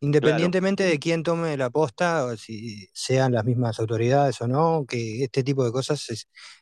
independientemente 0.00 0.85
de 0.85 0.99
quién 1.00 1.23
tome 1.23 1.56
la 1.56 1.71
posta, 1.71 2.27
o 2.27 2.37
si 2.37 2.89
sean 2.93 3.33
las 3.33 3.44
mismas 3.44 3.81
autoridades 3.81 4.41
o 4.43 4.47
no, 4.47 4.85
que 4.87 5.25
este 5.25 5.43
tipo 5.43 5.65
de 5.65 5.73
cosas 5.73 6.06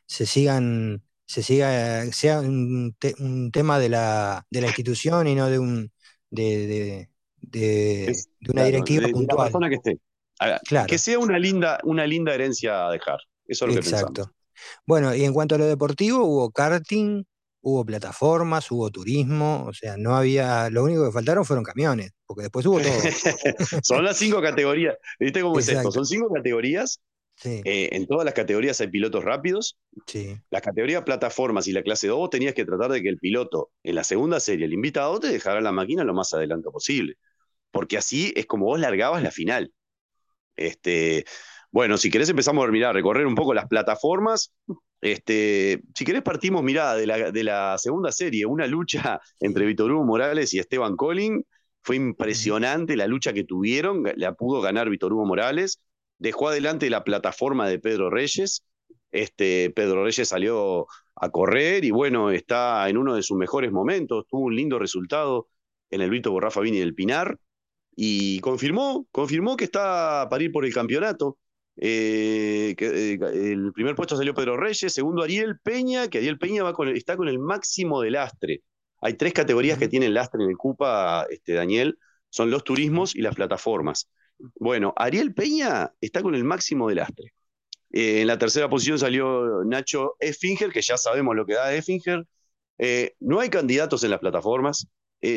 se, 0.07 0.25
sigan, 0.25 1.03
se 1.27 1.43
siga, 1.43 2.05
sea 2.11 2.39
un, 2.39 2.95
tema 3.51 3.77
de 3.77 3.89
la, 3.89 4.47
de 4.49 4.61
la 4.61 4.67
institución 4.67 5.27
y 5.27 5.35
no 5.35 5.49
de 5.49 5.59
un 5.59 5.91
de, 6.31 6.67
de, 6.67 7.10
una 7.41 8.63
directiva 8.63 9.07
puntual. 9.09 9.51
que 9.69 9.75
esté. 9.75 9.99
Que 10.87 10.97
sea 10.97 11.19
una 11.19 11.37
linda, 11.37 11.79
una 11.83 12.05
linda 12.05 12.33
herencia 12.33 12.87
a 12.87 12.91
dejar. 12.91 13.19
Eso 13.45 13.65
es 13.65 13.75
lo 13.75 13.81
Exacto. 13.81 14.05
que 14.05 14.13
pensamos. 14.13 14.35
Bueno, 14.85 15.15
y 15.15 15.23
en 15.23 15.33
cuanto 15.33 15.55
a 15.55 15.57
lo 15.57 15.65
deportivo, 15.65 16.23
hubo 16.23 16.51
karting, 16.51 17.23
hubo 17.61 17.85
plataformas, 17.85 18.69
hubo 18.71 18.89
turismo, 18.89 19.65
o 19.67 19.73
sea, 19.73 19.97
no 19.97 20.15
había, 20.15 20.69
lo 20.69 20.83
único 20.83 21.05
que 21.05 21.11
faltaron 21.11 21.45
fueron 21.45 21.63
camiones, 21.63 22.11
porque 22.25 22.43
después 22.43 22.65
hubo 22.65 22.79
todo. 22.79 22.91
Son 23.83 24.03
las 24.03 24.17
cinco 24.17 24.41
categorías, 24.41 24.95
¿viste 25.19 25.41
cómo 25.41 25.59
es 25.59 25.67
esto? 25.69 25.91
Son 25.91 26.05
cinco 26.05 26.31
categorías, 26.33 27.01
eh, 27.43 27.89
en 27.93 28.05
todas 28.05 28.25
las 28.25 28.35
categorías 28.35 28.79
hay 28.81 28.87
pilotos 28.87 29.23
rápidos, 29.23 29.79
sí. 30.05 30.37
la 30.51 30.61
categoría 30.61 31.03
plataformas 31.03 31.67
y 31.67 31.71
la 31.71 31.81
clase 31.81 32.07
2 32.07 32.29
tenías 32.29 32.53
que 32.53 32.65
tratar 32.65 32.91
de 32.91 33.01
que 33.01 33.09
el 33.09 33.17
piloto 33.17 33.71
en 33.83 33.95
la 33.95 34.03
segunda 34.03 34.39
serie, 34.39 34.65
el 34.65 34.73
invitado, 34.73 35.19
te 35.19 35.27
dejara 35.27 35.59
la 35.61 35.71
máquina 35.71 36.03
lo 36.03 36.13
más 36.13 36.33
adelante 36.33 36.69
posible 36.69 37.17
porque 37.71 37.97
así 37.97 38.33
es 38.35 38.45
como 38.45 38.65
vos 38.65 38.79
largabas 38.79 39.23
la 39.23 39.31
final. 39.31 39.73
Este, 40.55 41.25
bueno, 41.71 41.97
si 41.97 42.09
querés 42.11 42.29
empezamos 42.29 42.67
a 42.67 42.71
mirar, 42.71 42.93
recorrer 42.93 43.25
un 43.25 43.35
poco 43.35 43.53
las 43.53 43.67
plataformas. 43.67 44.53
Este, 45.01 45.81
si 45.95 46.05
querés 46.05 46.21
partimos, 46.21 46.63
mirá, 46.63 46.95
de 46.95 47.07
la, 47.07 47.31
de 47.31 47.43
la 47.43 47.77
segunda 47.77 48.11
serie, 48.11 48.45
una 48.45 48.67
lucha 48.67 49.19
entre 49.39 49.65
Víctor 49.65 49.91
Hugo 49.91 50.05
Morales 50.05 50.53
y 50.53 50.59
Esteban 50.59 50.95
Collin. 50.95 51.45
Fue 51.83 51.95
impresionante 51.95 52.95
la 52.95 53.07
lucha 53.07 53.33
que 53.33 53.43
tuvieron, 53.43 54.03
la 54.15 54.33
pudo 54.33 54.61
ganar 54.61 54.89
Víctor 54.89 55.13
Hugo 55.13 55.25
Morales. 55.25 55.81
Dejó 56.19 56.49
adelante 56.49 56.89
la 56.89 57.03
plataforma 57.03 57.67
de 57.67 57.79
Pedro 57.79 58.09
Reyes. 58.11 58.63
Este, 59.11 59.71
Pedro 59.71 60.03
Reyes 60.03 60.27
salió 60.27 60.87
a 61.15 61.29
correr 61.29 61.83
y 61.85 61.91
bueno, 61.91 62.31
está 62.31 62.87
en 62.89 62.97
uno 62.97 63.15
de 63.15 63.23
sus 63.23 63.37
mejores 63.37 63.71
momentos. 63.71 64.25
Tuvo 64.27 64.41
un 64.41 64.55
lindo 64.55 64.77
resultado 64.77 65.47
en 65.89 66.01
el 66.01 66.09
Vito 66.09 66.31
Borrafa 66.31 66.61
Vini 66.61 66.79
del 66.79 66.93
Pinar 66.93 67.37
y 67.95 68.39
confirmó, 68.39 69.07
confirmó 69.11 69.57
que 69.57 69.65
está 69.65 70.27
para 70.29 70.43
ir 70.43 70.51
por 70.51 70.65
el 70.65 70.73
campeonato. 70.73 71.37
Eh, 71.77 72.75
que, 72.77 73.13
eh, 73.13 73.19
el 73.51 73.71
primer 73.73 73.95
puesto 73.95 74.15
salió 74.15 74.33
Pedro 74.33 74.57
Reyes, 74.57 74.93
segundo 74.93 75.23
Ariel 75.23 75.59
Peña, 75.59 76.09
que 76.09 76.19
Ariel 76.19 76.37
Peña 76.37 76.63
va 76.63 76.73
con 76.73 76.89
está 76.89 77.17
con 77.17 77.27
el 77.27 77.39
máximo 77.39 78.01
de 78.01 78.11
lastre. 78.11 78.61
Hay 79.01 79.15
tres 79.15 79.33
categorías 79.33 79.79
que 79.79 79.87
tienen 79.87 80.13
lastre 80.13 80.43
en 80.43 80.49
el 80.49 80.57
CUPA, 80.57 81.25
este, 81.29 81.53
Daniel, 81.53 81.97
son 82.29 82.51
los 82.51 82.63
turismos 82.63 83.15
y 83.15 83.21
las 83.21 83.35
plataformas. 83.35 84.09
Bueno, 84.59 84.93
Ariel 84.95 85.33
Peña 85.33 85.91
está 86.01 86.21
con 86.21 86.35
el 86.35 86.43
máximo 86.43 86.89
de 86.89 86.95
lastre. 86.95 87.33
Eh, 87.91 88.21
en 88.21 88.27
la 88.27 88.37
tercera 88.37 88.69
posición 88.69 88.99
salió 88.99 89.63
Nacho 89.65 90.15
Effinger, 90.19 90.71
que 90.71 90.81
ya 90.81 90.97
sabemos 90.97 91.35
lo 91.35 91.45
que 91.45 91.53
da 91.53 91.73
Effinger. 91.73 92.25
no 93.19 93.39
hay 93.39 93.49
candidatos 93.49 94.03
en 94.03 94.11
las 94.11 94.19
plataformas. 94.19 94.87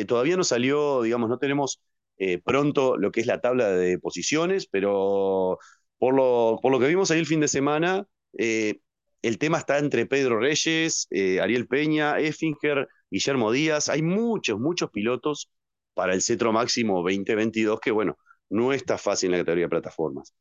todavía 0.07 0.37
no 0.37 0.43
salió, 0.43 1.01
digamos, 1.03 1.29
no 1.29 1.37
tenemos 1.37 1.79
eh, 2.17 2.39
pronto 2.43 2.97
lo 2.97 3.11
que 3.11 3.21
es 3.21 3.27
la 3.27 3.41
tabla 3.41 3.69
de 3.69 3.99
posiciones, 3.99 4.67
pero 4.67 5.59
por 5.97 6.13
lo, 6.13 6.59
por 6.61 6.71
lo 6.71 6.79
que 6.79 6.87
vimos 6.87 7.11
ahí 7.11 7.19
el 7.19 7.25
fin 7.25 7.39
de 7.39 7.47
semana, 7.47 8.07
eh, 8.37 8.79
el 9.21 9.37
tema 9.37 9.57
está 9.57 9.79
entre 9.79 10.05
Pedro 10.05 10.39
Reyes, 10.39 11.07
eh, 11.09 11.41
Ariel 11.41 11.67
Peña, 11.67 12.19
Effinger, 12.19 12.87
Guillermo 13.09 13.51
Díaz. 13.51 13.89
Hay 13.89 14.01
muchos, 14.01 14.59
muchos 14.59 14.91
pilotos 14.91 15.49
para 15.93 16.13
el 16.13 16.21
Cetro 16.21 16.53
Máximo 16.53 17.01
2022 17.01 17.79
que, 17.79 17.91
bueno, 17.91 18.17
no 18.49 18.71
está 18.71 18.97
fácil 18.97 19.27
en 19.27 19.31
la 19.31 19.37
categoría 19.39 19.65
de 19.65 19.69
plataformas. 19.69 20.33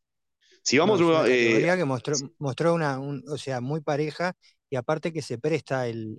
Si 0.62 0.78
vamos 0.78 1.00
una 1.00 1.22
categoría 1.22 1.76
que 1.76 1.84
mostró, 1.84 2.14
mostró 2.38 2.74
una, 2.74 3.00
o 3.00 3.38
sea, 3.38 3.60
muy 3.60 3.80
pareja 3.80 4.34
y 4.68 4.76
aparte 4.76 5.12
que 5.12 5.22
se 5.22 5.38
presta 5.38 5.86
el, 5.88 6.18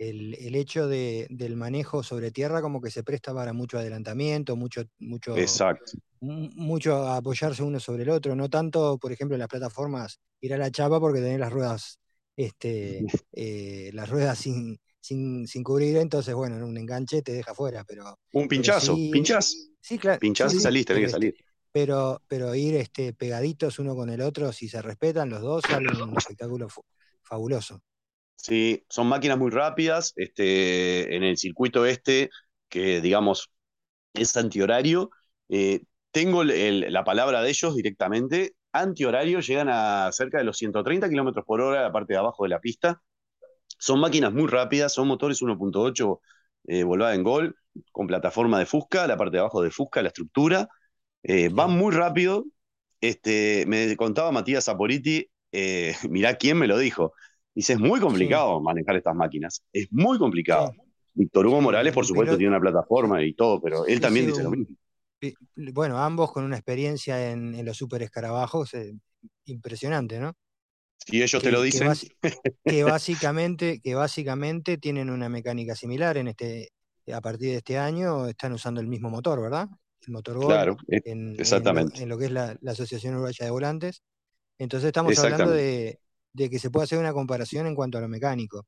el, 0.00 0.54
hecho 0.54 0.88
del 0.88 1.56
manejo 1.56 2.02
sobre 2.02 2.30
tierra 2.30 2.62
como 2.62 2.80
que 2.80 2.90
se 2.90 3.02
presta 3.02 3.34
para 3.34 3.52
mucho 3.52 3.78
adelantamiento, 3.78 4.56
mucho, 4.56 4.84
mucho, 4.98 5.36
Exacto. 5.36 5.92
mucho 6.20 7.06
apoyarse 7.06 7.62
uno 7.62 7.78
sobre 7.78 8.04
el 8.04 8.08
otro, 8.08 8.34
no 8.34 8.48
tanto, 8.48 8.96
por 8.98 9.12
ejemplo, 9.12 9.34
en 9.34 9.40
las 9.40 9.48
plataformas 9.48 10.18
ir 10.40 10.54
a 10.54 10.58
la 10.58 10.70
chapa 10.70 10.98
porque 10.98 11.20
tenés 11.20 11.38
las 11.38 11.52
ruedas, 11.52 11.98
este, 12.34 13.04
eh, 13.32 13.90
las 13.92 14.08
ruedas 14.08 14.38
sin, 14.38 14.80
sin, 15.00 15.46
cubrir, 15.62 15.98
entonces 15.98 16.34
bueno, 16.34 16.56
en 16.56 16.62
un 16.62 16.78
enganche 16.78 17.20
te 17.20 17.32
deja 17.32 17.54
fuera, 17.54 17.84
pero. 17.84 18.18
Un 18.32 18.48
pinchazo, 18.48 18.94
pinchás. 18.94 19.54
Sí, 19.82 19.98
claro. 19.98 20.18
Pinchás 20.18 20.54
y 20.54 20.60
salís, 20.60 20.86
tenés 20.86 21.04
que 21.04 21.10
salir. 21.10 21.34
Pero, 21.72 22.22
pero 22.26 22.54
ir 22.54 22.74
este, 22.76 23.12
pegaditos 23.12 23.78
uno 23.78 23.94
con 23.94 24.08
el 24.08 24.22
otro, 24.22 24.50
si 24.50 24.66
se 24.66 24.80
respetan 24.80 25.28
los 25.28 25.42
dos, 25.42 25.62
sale 25.68 25.88
un 26.02 26.16
espectáculo 26.16 26.68
fabuloso. 27.22 27.82
Sí, 28.42 28.84
son 28.88 29.06
máquinas 29.08 29.38
muy 29.38 29.50
rápidas. 29.50 30.12
Este, 30.16 31.14
en 31.16 31.22
el 31.24 31.36
circuito 31.36 31.84
este, 31.86 32.30
que 32.68 33.00
digamos 33.00 33.50
es 34.14 34.36
antihorario, 34.36 35.10
eh, 35.48 35.82
tengo 36.12 36.44
la 36.44 37.04
palabra 37.04 37.42
de 37.42 37.50
ellos 37.50 37.76
directamente. 37.76 38.54
Antihorario 38.72 39.40
llegan 39.40 39.68
a 39.70 40.10
cerca 40.12 40.38
de 40.38 40.44
los 40.44 40.58
130 40.58 41.08
kilómetros 41.08 41.44
por 41.46 41.60
hora, 41.60 41.82
la 41.82 41.92
parte 41.92 42.14
de 42.14 42.18
abajo 42.20 42.44
de 42.44 42.50
la 42.50 42.60
pista. 42.60 43.02
Son 43.78 44.00
máquinas 44.00 44.32
muy 44.32 44.48
rápidas, 44.48 44.92
son 44.94 45.08
motores 45.08 45.42
1.8 45.42 46.20
eh, 46.66 46.84
volvada 46.84 47.14
en 47.14 47.22
gol, 47.22 47.56
con 47.92 48.06
plataforma 48.06 48.58
de 48.58 48.66
Fusca, 48.66 49.06
la 49.06 49.16
parte 49.16 49.36
de 49.36 49.40
abajo 49.40 49.62
de 49.62 49.70
Fusca, 49.70 50.02
la 50.02 50.08
estructura. 50.08 50.68
Eh, 51.22 51.50
van 51.52 51.72
muy 51.72 51.94
rápido. 51.94 52.44
Este, 53.00 53.64
me 53.66 53.96
contaba 53.96 54.32
Matías 54.32 54.64
Zaporiti, 54.66 55.30
eh, 55.52 55.94
mirá 56.10 56.36
quién 56.36 56.58
me 56.58 56.66
lo 56.66 56.78
dijo. 56.78 57.14
Dice, 57.54 57.74
es 57.74 57.80
muy 57.80 58.00
complicado 58.00 58.60
manejar 58.60 58.96
estas 58.96 59.14
máquinas. 59.14 59.62
Es 59.72 59.88
muy 59.92 60.18
complicado. 60.18 60.72
Víctor 61.14 61.46
Hugo 61.46 61.60
Morales, 61.60 61.92
por 61.92 62.06
supuesto, 62.06 62.36
tiene 62.36 62.50
una 62.50 62.60
plataforma 62.60 63.22
y 63.22 63.34
todo, 63.34 63.60
pero 63.60 63.86
él 63.86 64.00
también 64.00 64.26
dice 64.26 64.42
lo 64.42 64.50
mismo. 64.50 64.76
Bueno, 65.74 65.98
ambos 65.98 66.32
con 66.32 66.44
una 66.44 66.56
experiencia 66.56 67.30
en, 67.30 67.64
los 67.64 67.76
super 67.76 68.02
escarabajos, 68.02 68.72
eh, 68.74 68.94
impresionante, 69.44 70.18
¿no? 70.18 70.34
Si 71.06 71.22
ellos 71.22 71.42
te 71.42 71.50
lo 71.50 71.62
dicen. 71.62 71.92
Que, 72.64 72.84
básicamente, 72.84 73.80
que 73.80 73.94
básicamente 73.94 74.78
tienen 74.78 75.10
una 75.10 75.28
mecánica 75.28 75.74
similar 75.74 76.16
en 76.16 76.28
este, 76.28 76.70
a 77.12 77.20
partir 77.20 77.50
de 77.50 77.56
este 77.56 77.78
año 77.78 78.26
están 78.26 78.52
usando 78.52 78.80
el 78.80 78.86
mismo 78.86 79.10
motor, 79.10 79.40
¿verdad? 79.40 79.68
El 80.06 80.12
motor 80.12 80.36
Gol 80.36 80.46
claro, 80.46 80.76
en, 80.88 81.34
exactamente. 81.38 82.02
En, 82.02 82.08
lo, 82.08 82.16
que 82.16 82.26
es 82.26 82.30
la, 82.30 82.56
Asociación 82.66 83.14
Uruguaya 83.14 83.44
de 83.44 83.50
Volantes. 83.50 84.02
Entonces 84.58 84.88
estamos 84.88 85.18
hablando 85.18 85.50
de, 85.50 86.00
de 86.32 86.50
que 86.50 86.58
se 86.58 86.70
puede 86.70 86.84
hacer 86.84 86.98
una 86.98 87.12
comparación 87.12 87.66
en 87.66 87.74
cuanto 87.74 87.98
a 87.98 88.00
lo 88.00 88.08
mecánico. 88.08 88.66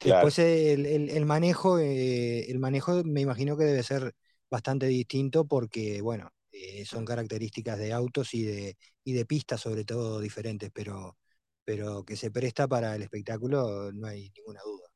Después 0.00 0.38
el, 0.38 1.24
manejo, 1.24 1.78
eh, 1.78 2.50
el 2.50 2.58
manejo 2.58 3.02
me 3.04 3.22
imagino 3.22 3.56
que 3.56 3.64
debe 3.64 3.82
ser 3.82 4.12
bastante 4.50 4.86
distinto 4.86 5.46
porque, 5.46 6.02
bueno, 6.02 6.30
eh, 6.52 6.84
son 6.84 7.04
características 7.04 7.78
de 7.78 7.92
autos 7.92 8.34
y 8.34 8.44
de, 8.44 8.76
y 9.02 9.12
de 9.14 9.24
pistas 9.24 9.60
sobre 9.62 9.84
todo 9.84 10.20
diferentes, 10.20 10.70
pero, 10.74 11.16
pero 11.64 12.04
que 12.04 12.16
se 12.16 12.30
presta 12.30 12.68
para 12.68 12.94
el 12.94 13.02
espectáculo 13.02 13.92
no 13.92 14.06
hay 14.06 14.30
ninguna 14.36 14.60
duda. 14.62 14.88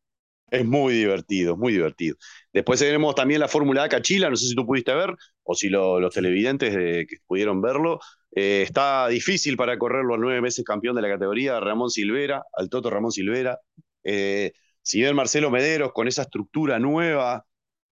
Es 0.50 0.64
muy 0.64 0.94
divertido, 0.94 1.56
muy 1.56 1.72
divertido. 1.72 2.16
Después 2.52 2.80
tenemos 2.80 3.14
también 3.14 3.40
la 3.40 3.48
Fórmula 3.48 3.84
A 3.84 3.88
Cachila, 3.88 4.30
no 4.30 4.36
sé 4.36 4.48
si 4.48 4.54
tú 4.54 4.66
pudiste 4.66 4.94
ver 4.94 5.14
o 5.42 5.54
si 5.54 5.68
los 5.68 6.12
televidentes 6.12 6.74
que 7.06 7.16
pudieron 7.26 7.60
verlo. 7.60 8.00
Eh, 8.32 8.62
está 8.62 9.08
difícil 9.08 9.56
para 9.56 9.78
correrlo 9.78 10.14
a 10.14 10.18
nueve 10.18 10.40
meses 10.40 10.64
campeón 10.64 10.96
de 10.96 11.02
la 11.02 11.08
categoría, 11.08 11.60
Ramón 11.60 11.90
Silvera, 11.90 12.44
al 12.52 12.68
Toto 12.68 12.90
Ramón 12.90 13.12
Silvera. 13.12 13.58
Eh, 14.04 14.52
si 14.82 15.00
bien 15.00 15.16
Marcelo 15.16 15.50
Mederos 15.50 15.92
con 15.92 16.08
esa 16.08 16.22
estructura 16.22 16.78
nueva 16.78 17.44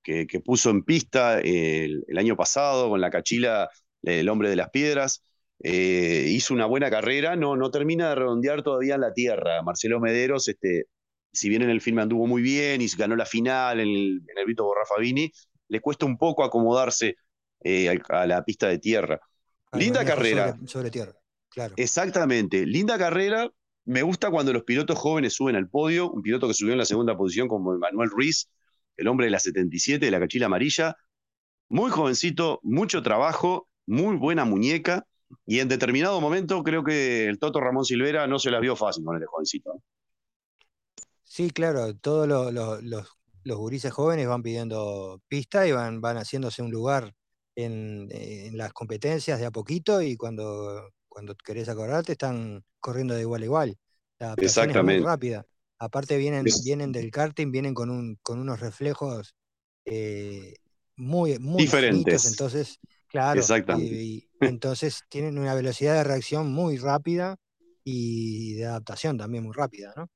que, 0.02 0.26
puso 0.44 0.70
en 0.70 0.84
pista 0.84 1.40
el, 1.40 2.04
año 2.16 2.36
pasado 2.36 2.88
con 2.90 3.00
la 3.00 3.10
Cachila, 3.10 3.68
el 4.02 4.28
hombre 4.28 4.48
de 4.48 4.56
las 4.56 4.70
piedras, 4.70 5.24
eh, 5.62 6.26
hizo 6.28 6.54
una 6.54 6.66
buena 6.66 6.90
carrera, 6.90 7.34
no, 7.34 7.56
no 7.56 7.70
termina 7.70 8.10
de 8.10 8.14
redondear 8.16 8.62
todavía 8.62 8.98
la 8.98 9.12
tierra. 9.12 9.62
Marcelo 9.62 10.00
Mederos, 10.00 10.48
este, 10.48 10.84
si 11.32 11.48
bien 11.48 11.62
en 11.62 11.70
el 11.70 11.80
filme 11.80 12.02
anduvo 12.02 12.26
muy 12.26 12.42
bien 12.42 12.80
y 12.82 12.88
ganó 12.96 13.16
la 13.16 13.26
final 13.26 13.80
en 13.80 13.88
el, 13.88 14.22
en 14.28 14.38
el 14.38 14.46
Vito 14.46 14.64
Borrafavini, 14.64 15.30
le 15.68 15.80
cuesta 15.80 16.06
un 16.06 16.18
poco 16.18 16.44
acomodarse 16.44 17.16
eh, 17.64 17.98
a, 18.08 18.26
la 18.26 18.44
pista 18.44 18.68
de 18.68 18.78
tierra. 18.78 19.20
Linda 19.78 20.04
carrera. 20.04 20.58
Sobre, 20.66 20.90
tierra, 20.90 21.12
claro. 21.48 21.74
Exactamente, 21.76 22.66
linda 22.66 22.98
carrera. 22.98 23.50
Me 23.84 24.02
gusta 24.02 24.30
cuando 24.30 24.52
los 24.52 24.64
pilotos 24.64 24.98
jóvenes 24.98 25.34
suben 25.34 25.54
al 25.54 25.68
podio, 25.68 26.10
un 26.10 26.22
piloto 26.22 26.48
que 26.48 26.54
subió 26.54 26.72
en 26.72 26.78
la 26.78 26.84
segunda 26.84 27.16
posición 27.16 27.46
como 27.46 27.78
Manuel 27.78 28.10
Ruiz, 28.10 28.48
el 28.96 29.06
hombre 29.06 29.26
de 29.26 29.30
la 29.30 29.38
77 29.38 30.04
de 30.04 30.10
la 30.10 30.18
cachila 30.18 30.46
amarilla, 30.46 30.96
muy 31.68 31.90
jovencito, 31.90 32.60
mucho 32.62 33.02
trabajo, 33.02 33.68
muy 33.86 34.16
buena 34.16 34.44
muñeca, 34.44 35.06
y 35.44 35.60
en 35.60 35.68
determinado 35.68 36.20
momento 36.20 36.62
creo 36.62 36.84
que 36.84 37.26
el 37.26 37.38
Toto 37.38 37.60
Ramón 37.60 37.84
Silvera 37.84 38.26
no 38.26 38.38
se 38.38 38.50
la 38.50 38.60
vio 38.60 38.76
fácil 38.76 39.04
con 39.04 39.16
el 39.16 39.26
jovencito. 39.26 39.82
Sí, 41.24 41.50
claro, 41.50 41.94
todos 41.96 42.28
los, 42.28 42.82
los, 42.82 43.58
gurises 43.58 43.92
jóvenes 43.92 44.28
van 44.28 44.42
pidiendo 44.42 45.20
pista 45.28 45.66
y 45.66 45.72
van, 45.72 46.00
van 46.00 46.16
haciéndose 46.16 46.62
un 46.62 46.70
lugar 46.70 47.14
en, 47.56 48.56
las 48.56 48.72
competencias 48.72 49.40
de 49.40 49.46
a 49.46 49.50
poquito 49.50 50.00
y 50.02 50.16
cuando, 50.16 50.90
cuando 51.08 51.34
querés 51.34 51.68
acordarte 51.68 52.12
están 52.12 52.62
corriendo 52.78 53.14
de 53.14 53.22
igual 53.22 53.42
a 53.42 53.44
igual. 53.44 53.76
La 54.18 54.26
adaptación 54.28 54.70
es 54.70 54.84
muy 54.84 54.98
rápida. 55.00 55.44
Aparte 55.78 56.16
vienen, 56.16 56.44
vienen 56.64 56.92
del 56.92 57.10
karting, 57.10 57.50
vienen 57.50 57.74
con, 57.74 57.90
un, 57.90 58.16
con 58.22 58.38
unos 58.38 58.60
reflejos 58.60 59.34
eh, 59.84 60.54
muy, 60.96 61.38
muy 61.38 61.62
diferentes. 61.62 62.26
entonces, 62.26 62.80
claro, 63.08 63.42
y, 63.78 64.28
entonces 64.40 65.02
tienen 65.08 65.38
una 65.38 65.54
velocidad 65.54 65.94
de 65.94 66.04
reacción 66.04 66.50
muy 66.50 66.78
rápida 66.78 67.36
y 67.84 68.54
de 68.54 68.66
adaptación 68.66 69.18
también 69.18 69.44
muy 69.44 69.54
rápida, 69.54 69.92
¿no? 69.96 70.08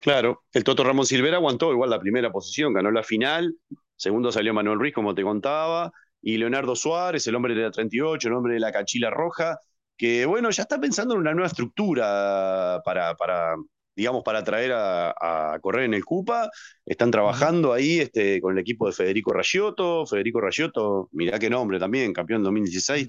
Claro, 0.00 0.42
el 0.52 0.64
Toto 0.64 0.84
Ramón 0.84 1.06
Silvera 1.06 1.36
aguantó 1.38 1.72
igual 1.72 1.88
la 1.88 1.98
primera 1.98 2.30
posición, 2.30 2.74
ganó 2.74 2.90
la 2.90 3.02
final, 3.02 3.54
segundo 3.96 4.30
salió 4.30 4.52
Manuel 4.52 4.78
Ruiz, 4.78 4.92
como 4.92 5.14
te 5.14 5.22
contaba, 5.22 5.92
y 6.26 6.38
Leonardo 6.38 6.74
Suárez, 6.74 7.26
el 7.26 7.34
hombre 7.34 7.54
de 7.54 7.62
la 7.62 7.70
38, 7.70 8.28
el 8.28 8.34
hombre 8.34 8.54
de 8.54 8.60
la 8.60 8.72
cachila 8.72 9.10
roja, 9.10 9.58
que 9.96 10.24
bueno, 10.24 10.50
ya 10.50 10.62
está 10.62 10.80
pensando 10.80 11.14
en 11.14 11.20
una 11.20 11.34
nueva 11.34 11.48
estructura 11.48 12.80
para, 12.82 13.14
para 13.14 13.54
digamos, 13.94 14.22
para 14.24 14.42
traer 14.42 14.72
a, 14.74 15.58
correr 15.60 15.84
en 15.84 15.92
el 15.94 16.04
Cupa. 16.04 16.50
Están 16.86 17.10
trabajando 17.10 17.74
ahí 17.74 18.00
este, 18.00 18.40
con 18.40 18.54
el 18.54 18.58
equipo 18.58 18.86
de 18.86 18.94
Federico 18.94 19.32
Rayotto. 19.34 20.06
Federico 20.06 20.40
Rayotto, 20.40 21.10
mirá 21.12 21.38
qué 21.38 21.50
nombre 21.50 21.78
también, 21.78 22.14
campeón 22.14 22.42
2016. 22.42 23.08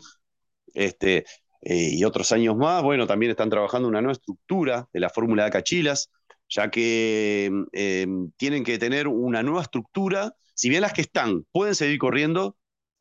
Este, 0.73 1.25
eh, 1.61 1.89
y 1.93 2.03
otros 2.03 2.33
años 2.33 2.57
más. 2.57 2.83
Bueno, 2.83 3.07
también 3.07 3.31
están 3.31 3.49
trabajando 3.49 3.87
una 3.87 4.01
nueva 4.01 4.13
estructura 4.13 4.87
de 4.91 4.99
la 4.99 5.09
Fórmula 5.09 5.45
de 5.45 5.51
Cachilas 5.51 6.11
ya 6.49 6.69
que 6.69 7.51
em, 7.73 8.31
tienen 8.37 8.63
que 8.63 8.77
tener 8.77 9.07
una 9.07 9.43
nueva 9.43 9.61
estructura. 9.61 10.35
Si 10.53 10.69
bien 10.69 10.81
las 10.81 10.93
que 10.93 11.01
están 11.01 11.45
pueden 11.51 11.75
seguir 11.75 11.97
corriendo, 11.97 12.55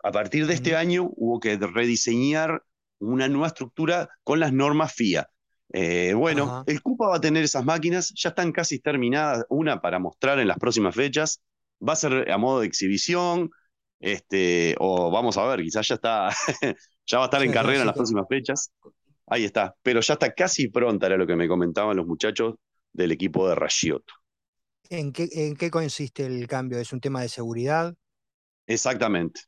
a 0.05 0.13
partir 0.13 0.47
de 0.47 0.53
este 0.53 0.77
año 0.77 1.11
hubo 1.17 1.41
que 1.41 1.57
rediseñar 1.57 2.63
una 2.99 3.27
nueva 3.27 3.47
estructura 3.47 4.11
con 4.23 4.39
las 4.39 4.53
normas 4.53 4.93
FIA. 4.93 5.27
Eh, 5.73 6.13
bueno, 6.13 6.63
el 6.67 6.83
CUPA 6.83 7.09
va 7.09 7.17
a 7.17 7.21
tener 7.21 7.43
esas 7.43 7.65
máquinas, 7.65 8.13
ya 8.15 8.29
están 8.29 8.53
casi 8.53 8.81
terminadas, 8.81 9.47
una 9.49 9.81
para 9.81 9.99
mostrar 9.99 10.39
en 10.39 10.47
las 10.47 10.59
próximas 10.59 10.95
fechas, 10.95 11.43
va 11.81 11.95
a 11.95 11.97
ser 11.97 12.31
a 12.31 12.37
modo 12.37 12.61
de 12.61 12.67
exhibición, 12.67 13.49
este, 13.99 14.75
o 14.79 15.11
vamos 15.11 15.39
a 15.39 15.47
ver, 15.47 15.63
quizás 15.63 15.89
ya 15.89 15.95
está, 15.95 16.29
ya 17.07 17.19
va 17.19 17.25
a 17.25 17.29
estar 17.29 17.43
en 17.43 17.51
carrera 17.51 17.81
en 17.81 17.87
las 17.87 17.97
próximas 17.97 18.27
fechas. 18.29 18.73
Ahí 19.27 19.45
está, 19.45 19.75
pero 19.83 20.01
ya 20.01 20.15
está 20.15 20.35
casi 20.35 20.69
pronta, 20.69 21.07
era 21.07 21.17
lo 21.17 21.27
que 21.27 21.35
me 21.35 21.49
comentaban 21.49 21.97
los 21.97 22.07
muchachos, 22.07 22.57
del 22.93 23.11
equipo 23.11 23.49
de 23.49 23.55
Rashiotto. 23.55 24.13
¿En 24.91 25.13
qué, 25.13 25.29
¿En 25.33 25.57
qué 25.57 25.71
consiste 25.71 26.27
el 26.27 26.47
cambio? 26.47 26.79
¿Es 26.79 26.93
un 26.93 27.01
tema 27.01 27.23
de 27.23 27.31
seguridad? 27.31 27.95
Exactamente. 28.67 29.41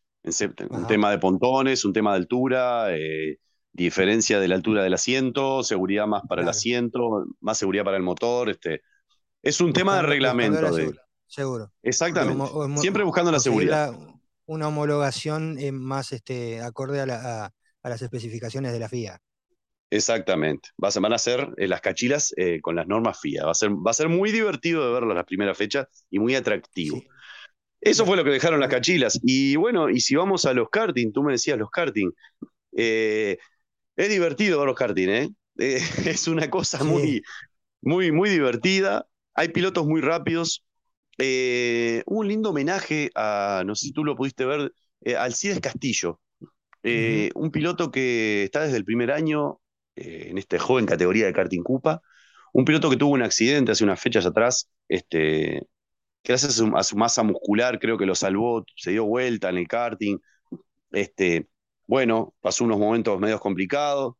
Un 0.70 0.86
tema 0.88 1.10
de 1.10 1.18
pontones, 1.18 1.84
un 1.84 1.92
tema 1.92 2.12
de 2.12 2.16
altura, 2.18 2.96
eh, 2.96 3.38
diferencia 3.72 4.40
de 4.40 4.48
la 4.48 4.56
altura 4.56 4.82
del 4.82 4.94
asiento, 4.94 5.62
seguridad 5.62 6.06
más 6.06 6.22
para 6.28 6.42
el 6.42 6.48
asiento, 6.48 7.26
más 7.40 7.58
seguridad 7.58 7.84
para 7.84 7.96
el 7.96 8.02
motor. 8.02 8.50
Este. 8.50 8.82
Es 9.42 9.60
un 9.60 9.72
tema 9.72 9.96
de 9.96 10.02
reglamento. 10.02 10.68
seguro. 11.26 11.72
Exactamente. 11.82 12.44
Siempre 12.80 13.04
buscando 13.04 13.30
la 13.30 13.38
seguridad. 13.38 13.94
una 14.46 14.68
homologación 14.68 15.58
más 15.72 16.12
este, 16.12 16.60
acorde 16.60 17.00
a, 17.00 17.52
las 17.84 18.02
especificaciones 18.02 18.72
de 18.72 18.80
la 18.80 18.88
FIA. 18.88 19.20
Exactamente. 19.90 20.70
van 20.76 21.12
a 21.12 21.18
ser 21.18 21.54
eh, 21.56 21.68
las 21.68 21.80
cachilas 21.80 22.34
eh, 22.36 22.60
con 22.60 22.74
las 22.74 22.88
normas 22.88 23.20
FIA. 23.20 23.44
Va 23.44 23.52
a, 23.52 23.54
ser, 23.54 23.70
va 23.70 23.92
a 23.92 23.94
ser 23.94 24.08
muy 24.08 24.32
divertido 24.32 24.84
de 24.84 24.92
verlas 24.92 25.14
las 25.14 25.24
primeras 25.24 25.56
fechas 25.56 25.86
y 26.10 26.18
muy 26.18 26.34
atractivo. 26.34 27.00
Eso 27.90 28.06
fue 28.06 28.16
lo 28.16 28.24
que 28.24 28.30
dejaron 28.30 28.60
las 28.60 28.68
cachilas. 28.68 29.18
Y 29.22 29.56
bueno, 29.56 29.88
y 29.90 30.00
si 30.00 30.14
vamos 30.14 30.44
a 30.44 30.52
los 30.52 30.68
karting, 30.70 31.12
tú 31.12 31.22
me 31.22 31.32
decías 31.32 31.58
los 31.58 31.70
karting. 31.70 32.10
Eh, 32.76 33.38
es 33.96 34.08
divertido 34.08 34.58
ver 34.58 34.66
los 34.66 34.76
karting, 34.76 35.08
¿eh? 35.08 35.28
es 35.56 36.28
una 36.28 36.50
cosa 36.50 36.84
muy, 36.84 37.22
muy, 37.80 38.12
muy 38.12 38.28
divertida. 38.28 39.06
Hay 39.34 39.48
pilotos 39.48 39.86
muy 39.86 40.00
rápidos. 40.00 40.64
un 41.18 42.28
lindo 42.28 42.50
homenaje 42.50 43.10
a, 43.14 43.62
no 43.66 43.74
sé 43.74 43.86
si 43.86 43.92
tú 43.92 44.04
lo 44.04 44.16
pudiste 44.16 44.44
ver, 44.44 44.72
Alcides 45.18 45.60
Castillo. 45.60 46.20
Un 46.82 47.50
piloto 47.50 47.90
que 47.90 48.44
está 48.44 48.62
desde 48.62 48.76
el 48.76 48.84
primer 48.84 49.10
año, 49.10 49.60
eh, 49.96 50.28
en 50.30 50.38
esta 50.38 50.58
joven 50.58 50.86
categoría 50.86 51.26
de 51.26 51.32
karting 51.32 51.62
Cupa. 51.62 52.02
Un 52.52 52.64
piloto 52.64 52.90
que 52.90 52.96
tuvo 52.96 53.14
un 53.14 53.22
accidente 53.22 53.72
hace 53.72 53.84
unas 53.84 54.00
fechas 54.00 54.26
atrás, 54.26 54.70
este, 54.88 55.62
gracias 56.26 56.60
a 56.60 56.82
su, 56.82 56.96
masa 56.96 57.22
muscular 57.22 57.78
creo 57.78 57.96
que 57.96 58.06
lo 58.06 58.14
salvó, 58.14 58.64
se 58.76 58.90
dio 58.90 59.04
vuelta 59.04 59.48
en 59.50 59.58
el 59.58 59.68
karting. 59.68 60.18
Este, 60.90 61.48
bueno, 61.86 62.34
pasó 62.40 62.64
unos 62.64 62.78
momentos 62.78 63.20
medios 63.20 63.40
complicados. 63.40 64.14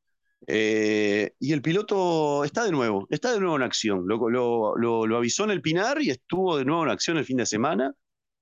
Eh, 0.47 1.33
y 1.41 1.53
el 1.53 1.63
piloto 1.63 2.45
está 2.45 2.65
de 2.65 2.71
nuevo, 2.71 3.07
está 3.11 3.33
de 3.33 3.41
nuevo 3.41 3.57
en 3.57 3.63
acción. 3.63 4.05
Lo, 4.07 5.17
avisó 5.17 5.45
en 5.45 5.51
el 5.51 5.63
Pinar 5.63 6.01
y 6.01 6.11
estuvo 6.11 6.57
de 6.57 6.65
nuevo 6.65 6.85
en 6.85 6.91
acción 6.91 7.17
el 7.19 7.25
fin 7.25 7.39
de 7.39 7.47
semana, 7.47 7.93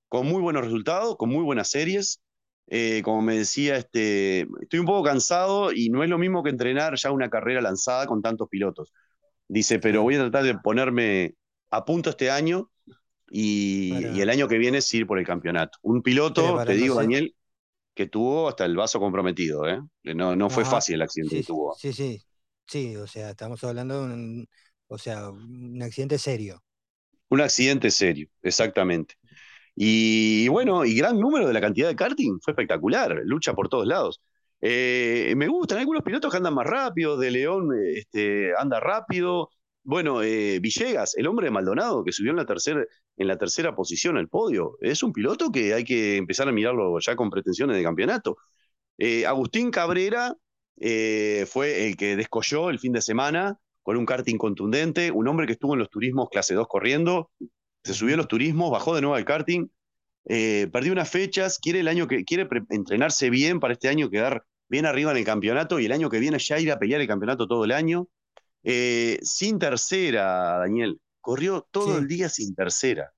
con 0.09 0.27
muy 0.27 0.43
buenos 0.43 0.65
resultados, 0.65 1.17
con 1.17 1.31
muy 1.31 1.45
buenas 1.45 1.71
series. 1.71 2.21
Eh, 2.67 3.03
como 3.05 3.23
me 3.23 3.37
decía, 3.37 3.77
este, 3.77 4.47
estoy 4.63 4.81
un 4.81 4.87
poco 4.87 5.05
cansado 5.05 5.73
y 5.73 5.91
no 5.91 6.03
es 6.03 6.09
lo 6.11 6.19
mismo 6.19 6.43
que 6.43 6.51
entrenar 6.51 6.97
ya 6.97 7.11
una 7.11 7.31
carrera 7.31 7.61
lanzada 7.61 8.07
con 8.07 8.23
tantos 8.23 8.49
pilotos. 8.49 8.93
Dice, 9.49 9.79
pero 9.79 10.03
voy 10.03 10.17
a 10.17 10.21
tratar 10.21 10.45
de 10.45 10.59
ponerme 10.59 11.35
a 11.71 11.85
punto 11.85 12.11
este 12.11 12.31
año 12.31 12.71
y, 13.31 14.21
el 14.21 14.31
año 14.31 14.49
que 14.49 14.59
viene 14.59 14.79
es 14.79 14.95
ir 14.95 15.07
por 15.07 15.19
el 15.19 15.27
campeonato. 15.27 15.79
Un 15.83 16.03
piloto, 16.03 16.65
te 16.65 16.75
digo, 16.75 16.97
Daniel, 16.97 17.35
que 17.95 18.07
tuvo 18.07 18.49
hasta 18.49 18.65
el 18.65 18.77
vaso 18.77 18.99
comprometido, 18.99 19.69
¿eh? 19.69 19.81
No, 20.15 20.37
no 20.37 20.51
fue 20.51 20.65
fácil 20.65 20.97
el 20.97 21.03
accidente 21.03 21.37
que 21.37 21.45
tuvo. 21.45 21.75
Sí, 21.75 21.93
sí, 21.93 22.21
sí, 22.67 22.97
o 22.97 23.07
sea, 23.07 23.31
estamos 23.31 23.63
hablando 23.65 24.07
de 24.07 24.15
un, 24.15 24.49
o 24.89 24.99
sea, 24.99 25.31
un 25.31 25.83
accidente 25.83 26.19
serio. 26.19 26.63
Un 27.29 27.41
accidente 27.41 27.91
serio, 27.91 28.29
exactamente. 28.43 29.17
Y 29.75 30.49
bueno, 30.49 30.85
y 30.85 30.95
gran 30.95 31.19
número 31.19 31.47
de 31.47 31.53
la 31.53 31.61
cantidad 31.61 31.89
de 31.89 31.97
karting, 31.97 32.39
fue 32.41 32.53
espectacular, 32.53 33.23
lucha 33.25 33.55
por 33.55 33.69
todos 33.69 33.87
lados. 33.87 34.21
Eh, 34.61 35.35
me 35.37 35.49
gustan 35.49 35.79
algunos 35.79 36.03
pilotos 36.03 36.31
que 36.31 36.37
andan 36.37 36.55
más 36.55 36.67
rápido, 36.67 37.17
De 37.17 37.31
León 37.31 37.71
este, 37.95 38.53
anda 38.57 38.81
rápido. 38.81 39.51
Bueno, 39.85 40.23
eh, 40.23 40.59
Villegas, 40.61 41.15
el 41.17 41.27
hombre 41.27 41.47
de 41.47 41.51
Maldonado, 41.51 42.03
que 42.05 42.13
subió 42.13 42.31
en 42.31 42.37
la, 42.39 42.47
tercera, 42.47 42.85
en 43.17 43.29
la 43.29 43.37
tercera 43.39 43.75
posición 43.77 44.17
al 44.17 44.29
podio, 44.29 44.79
es 44.81 45.03
un 45.03 45.13
piloto 45.13 45.53
que 45.53 45.75
hay 45.75 45.85
que 45.85 46.17
empezar 46.17 46.49
a 46.49 46.53
mirarlo 46.53 46.99
ya 47.01 47.15
con 47.17 47.31
pretensiones 47.31 47.77
de 47.77 47.83
campeonato. 47.83 48.39
Eh, 48.99 49.27
Agustín 49.27 49.71
Cabrera 49.71 50.35
fue 50.77 51.87
el 51.87 51.97
que 51.97 52.17
descolló 52.17 52.71
el 52.71 52.79
fin 52.79 52.93
de 52.93 53.01
semana 53.01 53.59
con 53.85 53.97
un 53.97 54.07
karting 54.07 54.39
contundente, 54.39 55.11
un 55.11 55.29
hombre 55.29 55.47
que 55.47 55.53
estuvo 55.53 55.75
en 55.75 55.79
los 55.81 55.91
turismos 55.91 56.31
clase 56.31 56.55
2 56.55 56.67
corriendo, 56.67 57.31
se 57.85 57.93
subió 57.93 58.15
a 58.15 58.17
los 58.17 58.29
turismos, 58.29 58.71
bajó 58.71 58.95
de 58.95 59.03
nuevo 59.03 59.15
al 59.15 59.27
karting, 59.27 59.69
eh, 60.27 60.69
perdió 60.73 60.93
unas 60.93 61.11
fechas, 61.11 61.59
quiere 61.59 61.81
el 61.81 61.89
año 61.89 62.09
que 62.09 62.25
quiere 62.25 62.49
entrenarse 62.71 63.29
bien 63.29 63.61
para 63.61 63.75
este 63.75 63.89
año 63.89 64.09
quedar 64.09 64.45
bien 64.69 64.87
arriba 64.87 65.11
en 65.11 65.19
el 65.19 65.25
campeonato 65.25 65.79
y 65.79 65.85
el 65.85 65.93
año 65.93 66.09
que 66.09 66.19
viene 66.19 66.39
ya 66.39 66.59
ir 66.59 66.73
a 66.73 66.79
pelear 66.79 67.03
el 67.03 67.07
campeonato 67.07 67.47
todo 67.47 67.65
el 67.65 67.73
año. 67.73 68.09
Eh, 68.65 69.19
sin 69.23 69.59
tercera, 69.59 70.59
Daniel, 70.59 71.01
corrió 71.21 71.67
todo 71.71 71.99
el 71.99 72.09
día 72.09 72.29
sin 72.29 72.55
tercera. 72.55 73.13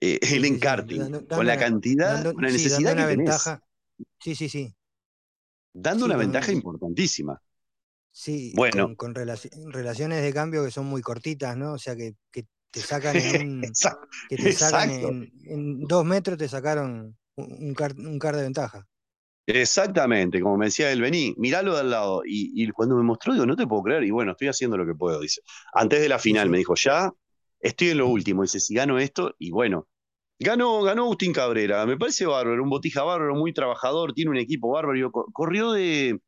Eh, 0.00 0.18
el 0.22 0.44
en 0.44 0.58
karting, 0.58 1.26
con 1.26 1.46
la 1.46 1.58
cantidad, 1.58 2.32
con 2.32 2.42
la 2.42 2.50
necesidad 2.50 2.96
que 2.96 3.16
ventaja. 3.16 3.62
Sí, 4.18 4.34
sí, 4.34 4.48
sí. 4.48 4.74
Dando 5.72 6.06
una 6.06 6.16
ventaja 6.16 6.52
importantísima. 6.52 7.40
Sí, 8.10 8.52
bueno. 8.54 8.94
con, 8.96 9.14
relaciones 9.14 10.22
de 10.22 10.32
cambio 10.32 10.64
que 10.64 10.70
son 10.70 10.86
muy 10.86 11.02
cortitas, 11.02 11.56
¿no? 11.56 11.72
O 11.72 11.78
sea, 11.78 11.96
que, 11.96 12.14
que 12.30 12.46
te 12.70 12.80
sacan 12.80 13.16
en 13.16 13.62
que 14.28 14.36
te 14.36 14.52
sacan 14.52 14.90
en, 14.90 15.80
dos 15.84 16.04
metros, 16.04 16.38
te 16.38 16.48
sacaron 16.48 17.16
un, 17.36 17.74
car, 17.74 17.94
de 17.94 18.42
ventaja. 18.42 18.86
Exactamente, 19.46 20.40
como 20.40 20.56
me 20.56 20.66
decía 20.66 20.92
él, 20.92 21.00
vení, 21.00 21.34
miralo 21.36 21.74
de 21.74 21.80
al 21.80 21.90
lado. 21.90 22.22
Y, 22.24 22.68
cuando 22.70 22.96
me 22.96 23.02
mostró, 23.02 23.32
digo, 23.32 23.44
no 23.46 23.56
te 23.56 23.66
puedo 23.66 23.82
creer. 23.82 24.04
Y 24.04 24.10
bueno, 24.10 24.32
estoy 24.32 24.48
haciendo 24.48 24.76
lo 24.76 24.86
que 24.86 24.94
puedo, 24.94 25.20
dice. 25.20 25.40
Antes 25.74 26.00
de 26.00 26.08
la 26.08 26.18
final 26.18 26.48
me 26.48 26.58
dijo, 26.58 26.74
ya, 26.76 27.10
estoy 27.60 27.88
en 27.90 27.98
lo 27.98 28.06
último. 28.08 28.42
Dice, 28.42 28.60
si 28.60 28.74
gano 28.74 28.98
esto, 28.98 29.34
y 29.38 29.50
bueno, 29.50 29.88
ganó, 30.38 30.82
ganó 30.82 31.04
Agustín 31.04 31.32
Cabrera. 31.32 31.86
Me 31.86 31.96
parece 31.98 32.26
bárbaro, 32.26 32.62
un 32.62 32.70
botija 32.70 33.02
bárbaro, 33.04 33.34
muy 33.34 33.52
trabajador, 33.52 34.14
tiene 34.14 34.30
un 34.30 34.38
equipo 34.38 34.70
bárbaro. 34.70 35.10
Corrió 35.32 35.72
de, 35.72 36.20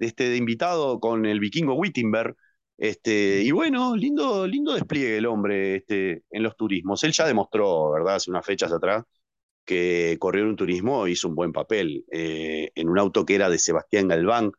este, 0.00 0.28
de 0.30 0.36
invitado 0.36 1.00
con 1.00 1.26
el 1.26 1.40
vikingo 1.40 1.74
Wittenberg 1.74 2.36
este, 2.78 3.42
y 3.42 3.50
bueno, 3.50 3.96
lindo, 3.96 4.46
lindo 4.46 4.72
despliegue 4.72 5.16
el 5.18 5.26
hombre 5.26 5.76
este, 5.76 6.22
en 6.30 6.42
los 6.44 6.56
turismos. 6.56 7.02
Él 7.04 7.12
ya 7.12 7.26
demostró, 7.26 7.90
¿verdad?, 7.90 8.16
hace 8.16 8.30
unas 8.30 8.46
fechas 8.46 8.72
atrás, 8.72 9.04
que 9.68 10.16
corrió 10.18 10.44
en 10.44 10.48
un 10.50 10.56
turismo 10.56 11.06
hizo 11.06 11.28
un 11.28 11.34
buen 11.34 11.52
papel. 11.52 12.04
Eh, 12.10 12.70
en 12.74 12.88
un 12.88 12.98
auto 12.98 13.26
que 13.26 13.34
era 13.34 13.50
de 13.50 13.58
Sebastián 13.58 14.08
Galván, 14.08 14.50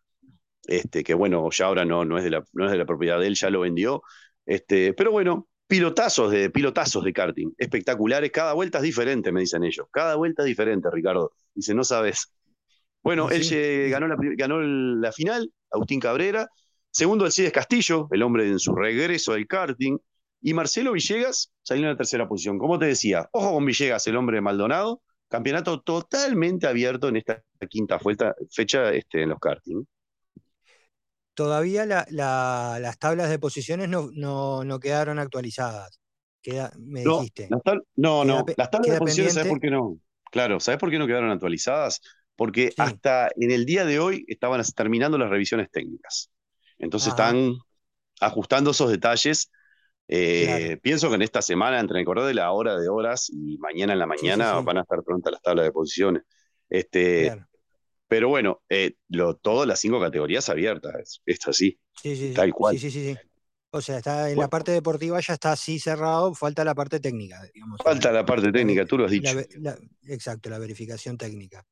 este, 0.68 1.04
que 1.04 1.16
bueno, 1.16 1.50
ya 1.52 1.66
ahora 1.66 1.84
no, 1.84 2.06
no, 2.06 2.20
es 2.20 2.24
de 2.24 2.30
la, 2.30 2.44
no 2.54 2.66
es 2.66 2.72
de 2.72 2.78
la 2.78 2.86
propiedad 2.86 3.20
de 3.20 3.26
él, 3.28 3.36
ya 3.36 3.50
lo 3.50 3.62
vendió. 3.62 4.04
Este, 4.46 4.94
pero 4.94 5.12
bueno, 5.12 5.48
pilotazos 5.68 6.32
de, 6.32 6.52
pilotazos 6.52 7.04
de 7.04 7.12
karting, 7.12 7.52
espectaculares. 7.58 8.32
Cada 8.32 8.54
vuelta 8.54 8.78
es 8.78 8.84
diferente, 8.84 9.32
me 9.32 9.42
dicen 9.42 9.64
ellos. 9.64 9.88
Cada 9.92 10.16
vuelta 10.16 10.44
es 10.44 10.48
diferente, 10.48 10.90
Ricardo. 10.92 11.32
Dice, 11.56 11.74
no 11.74 11.84
sabes. 11.84 12.32
Bueno, 13.02 13.30
él 13.32 13.90
ganó, 13.90 14.08
la, 14.08 14.16
ganó 14.38 14.62
la 14.62 15.12
final, 15.12 15.52
Agustín 15.72 16.00
Cabrera, 16.00 16.48
Segundo, 16.92 17.26
Alcides 17.26 17.52
Castillo, 17.52 18.08
el 18.12 18.24
hombre 18.24 18.48
en 18.48 18.60
su 18.60 18.74
regreso 18.76 19.34
del 19.34 19.48
karting. 19.48 19.98
Y 20.42 20.54
Marcelo 20.54 20.94
Villegas 20.94 21.52
salió 21.62 21.84
en 21.84 21.92
la 21.92 21.98
tercera 21.98 22.28
posición. 22.28 22.58
Como 22.58 22.80
te 22.80 22.86
decía, 22.86 23.28
ojo 23.32 23.54
con 23.54 23.66
Villegas, 23.66 24.08
el 24.08 24.16
hombre 24.16 24.38
de 24.38 24.42
Maldonado. 24.42 25.02
Campeonato 25.28 25.82
totalmente 25.82 26.66
abierto 26.66 27.08
en 27.08 27.18
esta 27.18 27.44
quinta 27.70 28.00
fecha 28.50 28.92
este, 28.92 29.22
en 29.22 29.30
los 29.30 29.40
karting. 29.40 29.84
Todavía 31.36 31.86
las 31.86 33.00
tablas 33.00 33.30
de 33.30 33.38
posiciones 33.38 33.88
no, 33.90 34.80
quedaron 34.82 35.20
actualizadas. 35.20 36.00
me 36.78 37.04
dijiste. 37.04 37.48
no, 37.96 38.26
no. 38.26 38.44
las 38.58 38.72
tablas 38.72 38.94
de 38.94 39.00
posiciones, 39.00 39.34
¿sabes 39.36 39.50
por 39.50 39.60
qué 39.60 39.70
no? 39.70 40.00
Claro, 40.32 40.60
¿sabes 40.60 40.80
por 40.80 40.90
qué 40.90 40.98
no 41.00 41.08
quedaron 41.08 41.32
actualizadas? 41.32 42.02
Porque 42.36 42.74
hasta 42.78 43.30
en 43.36 43.52
el 43.52 43.66
día 43.66 43.86
de 43.86 44.00
hoy 44.00 44.26
estaban 44.28 44.62
terminando 44.76 45.18
las 45.18 45.30
revisiones 45.30 45.70
técnicas. 45.72 46.32
Entonces 46.78 47.10
están 47.10 47.54
ajustando 48.20 48.72
esos 48.72 48.90
detalles. 48.90 49.52
Eh, 50.12 50.80
pienso 50.82 51.08
que 51.08 51.16
en 51.16 51.22
esta 51.22 51.42
semana, 51.44 51.80
entre 51.80 52.00
el 52.00 52.06
correo 52.06 52.26
de 52.26 52.34
la 52.34 52.52
hora 52.52 52.76
de 52.80 52.90
horas 52.90 53.30
y 53.30 53.60
mañana 53.60 53.94
en 53.94 54.00
la 54.00 54.08
mañana, 54.08 54.60
van 54.62 54.80
a 54.80 54.82
estar 54.82 55.04
prontas 55.04 55.34
las 55.34 55.42
tablas 55.42 55.66
de 55.66 55.72
posiciones. 55.72 56.24
Este, 56.68 57.32
Pero 58.08 58.30
bueno, 58.30 58.64
eh, 58.70 58.96
todas 59.42 59.68
las 59.68 59.80
cinco 59.80 60.00
categorías 60.00 60.50
abiertas, 60.50 61.22
es, 61.24 61.48
así. 61.48 61.80
tal 62.34 62.52
cual. 62.54 62.78
Sí, 62.78 62.90
sí, 62.90 63.14
sí. 63.14 63.18
O 63.72 63.82
sea, 63.82 64.00
está 64.00 64.32
en 64.32 64.40
la 64.40 64.48
parte 64.48 64.72
deportiva 64.72 65.20
ya 65.20 65.34
está 65.34 65.52
así 65.52 65.78
cerrado, 65.78 66.34
falta 66.34 66.64
la 66.64 66.74
parte 66.74 67.00
técnica, 67.00 67.40
Falta 67.84 68.12
la 68.12 68.26
parte 68.26 68.52
técnica, 68.52 68.84
tú 68.88 68.98
lo 68.98 69.06
has 69.06 69.12
dicho. 69.12 69.30
exacto, 70.08 70.50
la 70.50 70.58
verificación 70.58 71.20
técnica. 71.20 71.64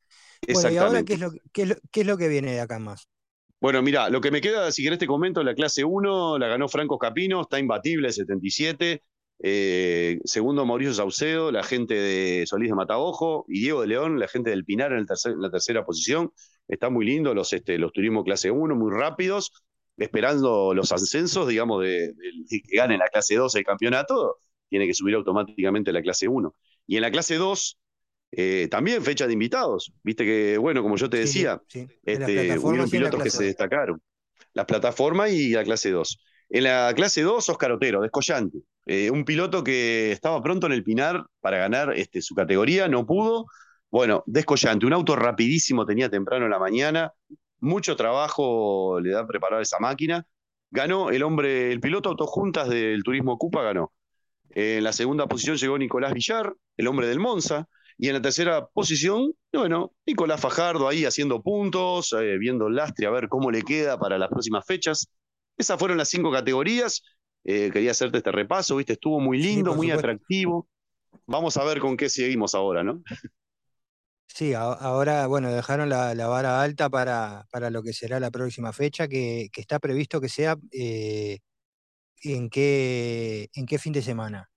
Bueno, 0.53 0.69
y 0.69 0.77
ahora, 0.77 1.01
¿qué 1.01 1.13
es, 1.13 1.19
lo, 1.19 1.31
qué 1.51 2.01
es 2.01 2.05
lo 2.05 2.17
que 2.17 2.27
viene 2.27 2.51
de 2.51 2.59
acá 2.61 2.77
más? 2.77 3.09
Bueno, 3.59 3.81
mira, 3.81 4.09
lo 4.09 4.21
que 4.21 4.29
me 4.29 4.39
queda, 4.39 4.71
si 4.71 4.83
querés 4.83 4.99
te 4.99 5.07
comento, 5.07 5.43
la 5.43 5.55
clase 5.55 5.83
1 5.83 6.37
la 6.37 6.47
ganó 6.47 6.67
Franco 6.67 6.99
Capino, 6.99 7.41
está 7.41 7.57
imbatible, 7.59 8.11
77. 8.11 9.03
Eh, 9.39 10.19
segundo, 10.25 10.65
Mauricio 10.65 10.93
Saucedo, 10.93 11.51
la 11.51 11.63
gente 11.63 11.95
de 11.95 12.45
Solís 12.45 12.69
de 12.69 12.75
Mataojo, 12.75 13.45
y 13.47 13.61
Diego 13.61 13.81
de 13.81 13.87
León, 13.87 14.19
la 14.19 14.27
gente 14.27 14.51
del 14.51 14.63
Pinar 14.63 14.93
en, 14.93 15.05
la 15.39 15.49
tercera 15.49 15.83
posición. 15.85 16.31
Está 16.67 16.89
muy 16.89 17.05
lindo, 17.05 17.33
los, 17.33 17.51
este, 17.53 17.79
los 17.79 17.91
turismos 17.93 18.23
clase 18.25 18.51
1, 18.51 18.75
muy 18.75 18.91
rápidos, 18.91 19.51
esperando 19.97 20.73
los 20.75 20.91
ascensos, 20.91 21.47
digamos, 21.47 21.81
de, 21.83 22.13
que 22.49 22.77
gane 22.77 22.97
la 22.97 23.07
clase 23.07 23.35
2 23.35 23.55
el 23.55 23.63
campeonato, 23.63 24.37
tiene 24.69 24.85
que 24.85 24.93
subir 24.93 25.15
automáticamente 25.15 25.89
a 25.89 25.93
la 25.93 26.01
clase 26.03 26.27
1. 26.27 26.53
Y 26.85 26.97
en 26.97 27.01
la 27.01 27.11
clase 27.11 27.35
2, 27.35 27.79
eh, 28.31 28.67
también 28.69 29.03
fecha 29.03 29.27
de 29.27 29.33
invitados. 29.33 29.93
Viste 30.03 30.25
que, 30.25 30.57
bueno, 30.57 30.83
como 30.83 30.97
yo 30.97 31.09
te 31.09 31.17
decía, 31.17 31.61
este, 32.03 32.57
hubieron 32.59 32.89
pilotos 32.89 33.23
que 33.23 33.29
se 33.29 33.45
destacaron. 33.45 34.01
Las 34.53 34.65
plataformas 34.65 35.31
y 35.31 35.49
la 35.49 35.63
clase 35.63 35.91
2. 35.91 36.19
En 36.49 36.63
la 36.63 36.91
clase 36.95 37.21
2, 37.21 37.49
Oscar 37.49 37.71
Otero, 37.71 38.01
descollante. 38.01 38.59
Eh, 38.85 39.11
un 39.11 39.25
piloto 39.25 39.63
que 39.63 40.11
estaba 40.11 40.41
pronto 40.41 40.67
en 40.67 40.73
el 40.73 40.83
Pinar 40.83 41.25
para 41.41 41.57
ganar 41.57 41.93
este, 41.95 42.21
su 42.21 42.35
categoría, 42.35 42.87
no 42.87 43.05
pudo. 43.05 43.45
Bueno, 43.89 44.23
descollante, 44.25 44.85
un 44.85 44.93
auto 44.93 45.15
rapidísimo 45.15 45.85
tenía 45.85 46.09
temprano 46.09 46.45
en 46.45 46.51
la 46.51 46.59
mañana. 46.59 47.13
mucho 47.59 47.95
trabajo 47.95 48.99
le 49.01 49.11
da 49.11 49.27
preparar 49.27 49.61
esa 49.61 49.79
máquina. 49.79 50.25
Ganó 50.69 51.09
el 51.11 51.23
hombre, 51.23 51.71
el 51.71 51.79
piloto 51.79 52.09
autojuntas 52.09 52.69
del 52.69 53.03
Turismo 53.03 53.37
Cupa 53.37 53.61
ganó. 53.63 53.93
En 54.49 54.83
la 54.83 54.93
segunda 54.93 55.27
posición 55.27 55.57
llegó 55.57 55.77
Nicolás 55.77 56.13
Villar, 56.13 56.53
el 56.77 56.87
hombre 56.87 57.07
del 57.07 57.19
Monza. 57.19 57.67
Y 57.97 58.07
en 58.09 58.13
la 58.13 58.21
tercera 58.21 58.67
posición, 58.67 59.33
bueno, 59.51 59.91
Nicolás 60.05 60.39
Fajardo 60.39 60.87
ahí 60.87 61.05
haciendo 61.05 61.41
puntos, 61.41 62.13
eh, 62.13 62.37
viendo 62.37 62.67
el 62.67 62.75
lastre 62.75 63.07
a 63.07 63.11
ver 63.11 63.27
cómo 63.27 63.49
le 63.49 63.63
queda 63.63 63.97
para 63.97 64.19
las 64.19 64.29
próximas 64.29 64.65
fechas. 64.65 65.09
Esas 65.57 65.79
fueron 65.79 65.97
las 65.97 66.09
cinco 66.09 66.31
categorías. 66.31 67.01
Eh, 67.43 67.71
quería 67.71 67.91
hacerte 67.91 68.17
este 68.17 68.31
repaso, 68.31 68.75
viste, 68.75 68.93
estuvo 68.93 69.19
muy 69.19 69.39
lindo, 69.39 69.73
muy 69.73 69.89
atractivo. 69.89 70.67
Vamos 71.25 71.57
a 71.57 71.63
ver 71.63 71.79
con 71.79 71.97
qué 71.97 72.09
seguimos 72.09 72.53
ahora, 72.53 72.83
¿no? 72.83 73.01
Sí, 74.27 74.53
ahora, 74.53 75.25
bueno, 75.25 75.51
dejaron 75.51 75.89
la, 75.89 76.13
vara 76.27 76.61
alta 76.61 76.89
para, 76.89 77.47
para, 77.49 77.71
lo 77.71 77.81
que 77.81 77.93
será 77.93 78.19
la 78.19 78.29
próxima 78.29 78.71
fecha, 78.71 79.07
que, 79.07 79.49
está 79.55 79.79
previsto 79.79 80.21
que 80.21 80.29
sea 80.29 80.57
eh, 80.71 81.39
en, 82.21 82.49
qué, 82.49 83.49
en 83.53 83.65
qué 83.65 83.79
fin 83.79 83.93
de 83.93 84.03
semana. 84.03 84.51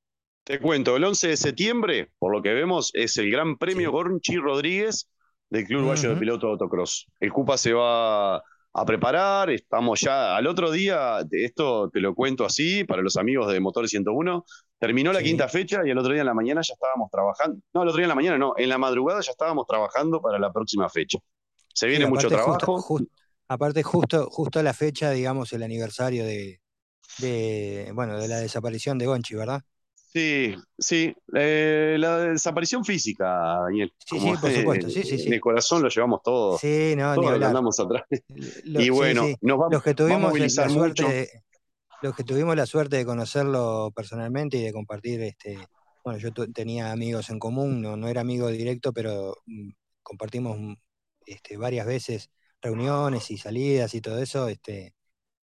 Te 0.45 0.59
cuento, 0.59 0.97
el 0.97 1.05
11 1.05 1.29
de 1.29 1.37
septiembre, 1.37 2.11
por 2.19 2.33
lo 2.33 2.43
que 2.43 2.53
vemos, 2.53 2.91
es 2.95 3.17
el 3.19 3.31
Gran 3.31 3.57
Premio 3.57 3.93
Gornchi 3.93 4.37
Rodríguez 4.37 5.09
del 5.51 5.65
Club 5.65 5.81
Uruguayo 5.81 6.11
de 6.11 6.17
Piloto 6.17 6.49
Autocross. 6.49 7.07
El 7.21 7.33
Cupa 7.33 7.59
se 7.59 7.73
va 7.73 8.37
a 8.73 8.85
preparar, 8.87 9.51
estamos 9.51 10.01
ya 10.01 10.37
al 10.37 10.47
otro 10.47 10.71
día, 10.71 11.19
esto 11.31 11.91
te 11.91 12.01
lo 12.01 12.15
cuento 12.15 12.45
así 12.45 12.85
para 12.85 13.03
los 13.03 13.17
amigos 13.17 13.53
de 13.53 13.59
Motores 13.59 13.91
101, 13.91 14.45
terminó 14.79 15.13
la 15.13 15.23
quinta 15.23 15.49
fecha 15.49 15.83
y 15.85 15.91
el 15.91 15.99
otro 15.99 16.13
día 16.13 16.23
en 16.23 16.27
la 16.27 16.35
mañana 16.35 16.61
ya 16.63 16.75
estábamos 16.75 17.11
trabajando, 17.11 17.61
no, 17.75 17.83
el 17.83 17.89
otro 17.89 17.99
día 17.99 18.05
en 18.05 18.11
la 18.11 18.15
mañana 18.15 18.39
no, 18.39 18.55
en 18.57 18.69
la 18.69 18.79
madrugada 18.79 19.21
ya 19.21 19.33
estábamos 19.33 19.67
trabajando 19.67 20.23
para 20.23 20.39
la 20.39 20.53
próxima 20.53 20.89
fecha. 20.89 21.19
Se 21.75 21.89
viene 21.89 22.07
mucho 22.07 22.29
trabajo. 22.29 23.01
aparte 23.49 23.83
justo, 23.83 24.29
justo 24.31 24.63
la 24.63 24.73
fecha, 24.73 25.11
digamos, 25.11 25.53
el 25.53 25.65
aniversario 25.65 26.25
de, 26.25 26.61
de, 27.19 27.91
bueno, 27.93 28.19
de 28.19 28.29
la 28.29 28.39
desaparición 28.39 28.99
de 28.99 29.07
Gonchi, 29.07 29.35
¿verdad? 29.35 29.63
Sí, 30.13 30.57
sí, 30.77 31.15
eh, 31.35 31.97
la 31.97 32.19
desaparición 32.19 32.85
física, 32.85 33.27
Daniel. 33.63 33.93
Sí, 34.05 34.19
sí, 34.19 34.33
por 34.41 34.51
supuesto, 34.53 34.91
sí, 34.91 35.05
sí, 35.05 35.19
sí. 35.19 35.29
En 35.29 35.35
el 35.35 35.41
corazón 35.41 35.83
lo 35.83 35.89
llevamos 35.89 36.23
todos. 36.25 36.61
Sí, 36.61 36.95
no, 36.97 37.15
todos 37.15 37.39
ni 37.39 37.45
andamos 37.45 37.79
atrás. 37.79 38.03
y 38.65 38.91
bueno, 38.91 39.27
nos 39.41 39.59
vamos, 39.59 39.73
los 39.73 39.83
que 39.85 39.95
tuvimos 39.95 40.37
la 40.37 40.69
suerte, 40.69 41.05
de, 41.05 41.31
los 42.03 42.17
que 42.17 42.25
tuvimos 42.25 42.57
la 42.57 42.67
suerte 42.67 42.97
de 42.97 43.05
conocerlo 43.05 43.93
personalmente 43.95 44.57
y 44.57 44.63
de 44.63 44.73
compartir, 44.73 45.23
este, 45.23 45.59
bueno, 46.03 46.19
yo 46.19 46.33
tenía 46.53 46.91
amigos 46.91 47.31
en 47.31 47.39
común, 47.39 47.81
no, 47.81 47.97
no 47.97 48.09
era 48.09 48.23
amigo 48.23 48.49
directo, 48.49 48.93
pero 48.93 49.37
mm, 49.47 49.71
compartimos 50.03 50.59
mm, 50.59 50.75
este, 51.27 51.57
varias 51.57 51.87
veces 51.87 52.31
reuniones 52.61 53.31
y 53.31 53.39
salidas 53.39 53.95
y 53.95 54.01
todo 54.01 54.19
eso, 54.21 54.49
este, 54.49 54.93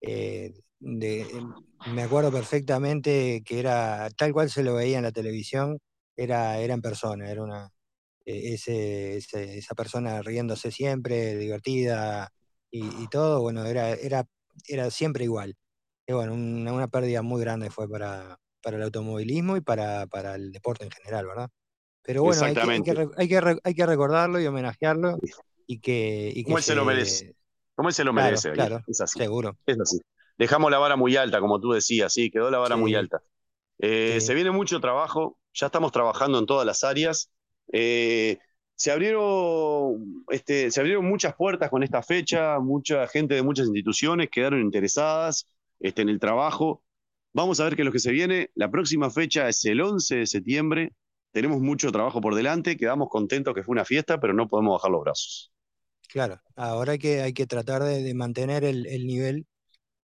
eh, 0.01 0.53
Em, 0.79 1.53
me 1.93 2.03
acuerdo 2.03 2.31
perfectamente 2.31 3.41
que 3.43 3.59
era 3.59 4.09
tal 4.11 4.33
cual 4.33 4.49
se 4.49 4.63
lo 4.63 4.75
veía 4.75 4.97
en 4.97 5.03
la 5.03 5.11
televisión, 5.11 5.79
era, 6.15 6.59
era 6.59 6.73
en 6.73 6.81
persona, 6.81 7.29
era 7.29 7.43
una 7.43 7.69
e, 8.25 8.53
ese, 8.53 9.17
esa 9.17 9.75
persona 9.75 10.21
riéndose 10.21 10.71
siempre, 10.71 11.35
divertida 11.35 12.31
y, 12.69 13.07
todo, 13.07 13.41
bueno, 13.41 13.65
era, 13.65 13.91
era, 13.91 14.25
era 14.67 14.91
siempre 14.91 15.23
igual. 15.23 15.55
Y 16.05 16.13
bueno, 16.13 16.33
una, 16.33 16.87
pérdida 16.87 17.21
muy 17.23 17.41
grande 17.41 17.71
fue 17.71 17.89
para, 17.89 18.37
para 18.61 18.77
el 18.77 18.83
automovilismo 18.83 19.57
y 19.57 19.61
para, 19.61 20.05
para 20.05 20.35
el 20.35 20.51
deporte 20.51 20.85
en 20.85 20.91
general, 20.91 21.25
¿verdad? 21.25 21.49
Pero 22.03 22.23
bueno, 22.23 22.43
hay 22.43 22.53
que, 22.53 22.91
hay 23.17 23.27
que, 23.27 23.59
hay 23.63 23.73
que, 23.73 23.85
recordarlo 23.85 24.39
y 24.39 24.45
homenajearlo 24.45 25.17
y 25.65 25.79
que... 25.79 26.31
Y 26.33 26.43
Como 26.43 26.57
él 26.57 26.63
se 26.63 26.75
lo 26.75 26.85
merece. 26.85 27.35
Como 27.75 27.89
él 27.89 27.95
se 27.95 28.03
lo 28.03 28.13
merece. 28.13 28.51
Claro, 28.51 28.83
es 28.87 29.01
así. 29.01 29.17
Seguro. 29.17 29.57
Es 29.65 29.79
así 29.79 29.99
dejamos 30.37 30.71
la 30.71 30.79
vara 30.79 30.95
muy 30.95 31.15
alta, 31.15 31.39
como 31.39 31.59
tú 31.59 31.71
decías, 31.71 32.13
sí, 32.13 32.29
quedó 32.29 32.51
la 32.51 32.59
vara 32.59 32.77
muy 32.77 32.95
alta. 32.95 33.21
Eh, 33.79 34.19
se 34.21 34.33
viene 34.33 34.51
mucho 34.51 34.79
trabajo, 34.79 35.37
ya 35.53 35.67
estamos 35.67 35.91
trabajando 35.91 36.39
en 36.39 36.45
todas 36.45 36.65
las 36.65 36.83
áreas. 36.83 37.31
Eh, 37.71 38.37
se 38.75 38.91
abrieron, 38.91 40.23
este, 40.29 40.71
se 40.71 40.79
abrieron 40.79 41.05
muchas 41.05 41.35
puertas 41.35 41.69
con 41.69 41.83
esta 41.83 42.03
fecha, 42.03 42.59
mucha 42.59 43.07
gente 43.07 43.35
de 43.35 43.41
muchas 43.41 43.65
instituciones 43.65 44.29
quedaron 44.29 44.61
interesadas 44.61 45.47
este, 45.79 46.03
en 46.03 46.09
el 46.09 46.19
trabajo. 46.19 46.83
Vamos 47.33 47.59
a 47.59 47.65
ver 47.65 47.75
qué 47.75 47.81
es 47.81 47.85
lo 47.85 47.91
que 47.91 47.99
se 47.99 48.11
viene. 48.11 48.51
La 48.55 48.69
próxima 48.69 49.09
fecha 49.09 49.49
es 49.49 49.65
el 49.65 49.81
11 49.81 50.17
de 50.17 50.27
septiembre. 50.27 50.93
Tenemos 51.31 51.59
mucho 51.59 51.91
trabajo 51.91 52.21
por 52.21 52.35
delante, 52.35 52.77
quedamos 52.77 53.09
contentos 53.09 53.53
que 53.53 53.63
fue 53.63 53.73
una 53.73 53.85
fiesta, 53.85 54.19
pero 54.19 54.33
no 54.33 54.47
podemos 54.47 54.73
bajar 54.73 54.91
los 54.91 55.01
brazos. 55.01 55.51
Claro, 56.07 56.41
ahora 56.55 56.93
hay 56.93 56.99
que, 56.99 57.21
hay 57.21 57.33
que 57.33 57.45
tratar 57.45 57.83
de, 57.83 58.13
mantener 58.13 58.63
el, 58.63 58.87
el 58.87 59.05
nivel 59.05 59.45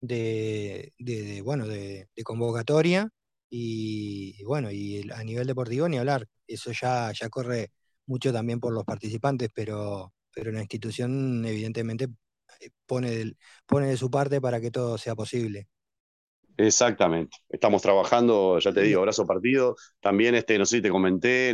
de, 0.08 1.42
bueno, 1.44 1.68
de, 1.68 2.08
convocatoria 2.24 3.10
y, 3.50 4.44
bueno, 4.44 4.72
y 4.72 5.10
a 5.12 5.24
nivel 5.24 5.48
deportivo 5.48 5.88
ni 5.88 5.98
hablar. 5.98 6.28
Eso 6.48 6.72
ya, 6.72 7.12
ya 7.12 7.30
corre 7.30 7.72
mucho 8.06 8.32
también 8.34 8.60
por 8.60 8.74
los 8.74 8.84
participantes, 8.84 9.50
pero, 9.54 10.14
pero 10.34 10.52
la 10.52 10.62
institución 10.62 11.46
evidentemente 11.46 12.08
eh, 12.60 12.70
pone, 12.86 13.34
pone 13.66 13.88
de 13.88 13.98
su 13.98 14.10
parte 14.10 14.42
para 14.42 14.62
que 14.62 14.72
todo 14.72 14.98
sea 14.98 15.16
posible. 15.16 15.68
Exactamente. 16.58 17.38
Estamos 17.50 17.82
trabajando, 17.82 18.60
ya 18.60 18.72
te 18.72 18.82
digo, 18.82 19.02
brazo 19.02 19.26
partido. 19.26 19.76
También, 20.00 20.36
este, 20.36 20.58
no 20.58 20.66
sé 20.66 20.78
si 20.78 20.82
te 20.82 20.90
comenté 20.90 21.50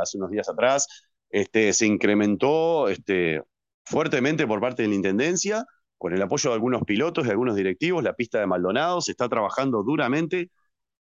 hace 0.00 0.18
unos 0.18 0.30
días 0.30 0.48
atrás, 0.48 0.88
este, 1.30 1.72
se 1.72 1.86
incrementó 1.86 2.88
este, 2.88 3.40
fuertemente 3.84 4.46
por 4.46 4.60
parte 4.60 4.82
de 4.82 4.88
la 4.88 4.94
Intendencia 4.96 5.64
con 6.02 6.12
el 6.12 6.20
apoyo 6.20 6.50
de 6.50 6.54
algunos 6.54 6.82
pilotos 6.82 7.24
y 7.24 7.30
algunos 7.30 7.54
directivos, 7.54 8.02
la 8.02 8.14
pista 8.14 8.40
de 8.40 8.48
Maldonado 8.48 9.00
se 9.00 9.12
está 9.12 9.28
trabajando 9.28 9.84
duramente. 9.84 10.50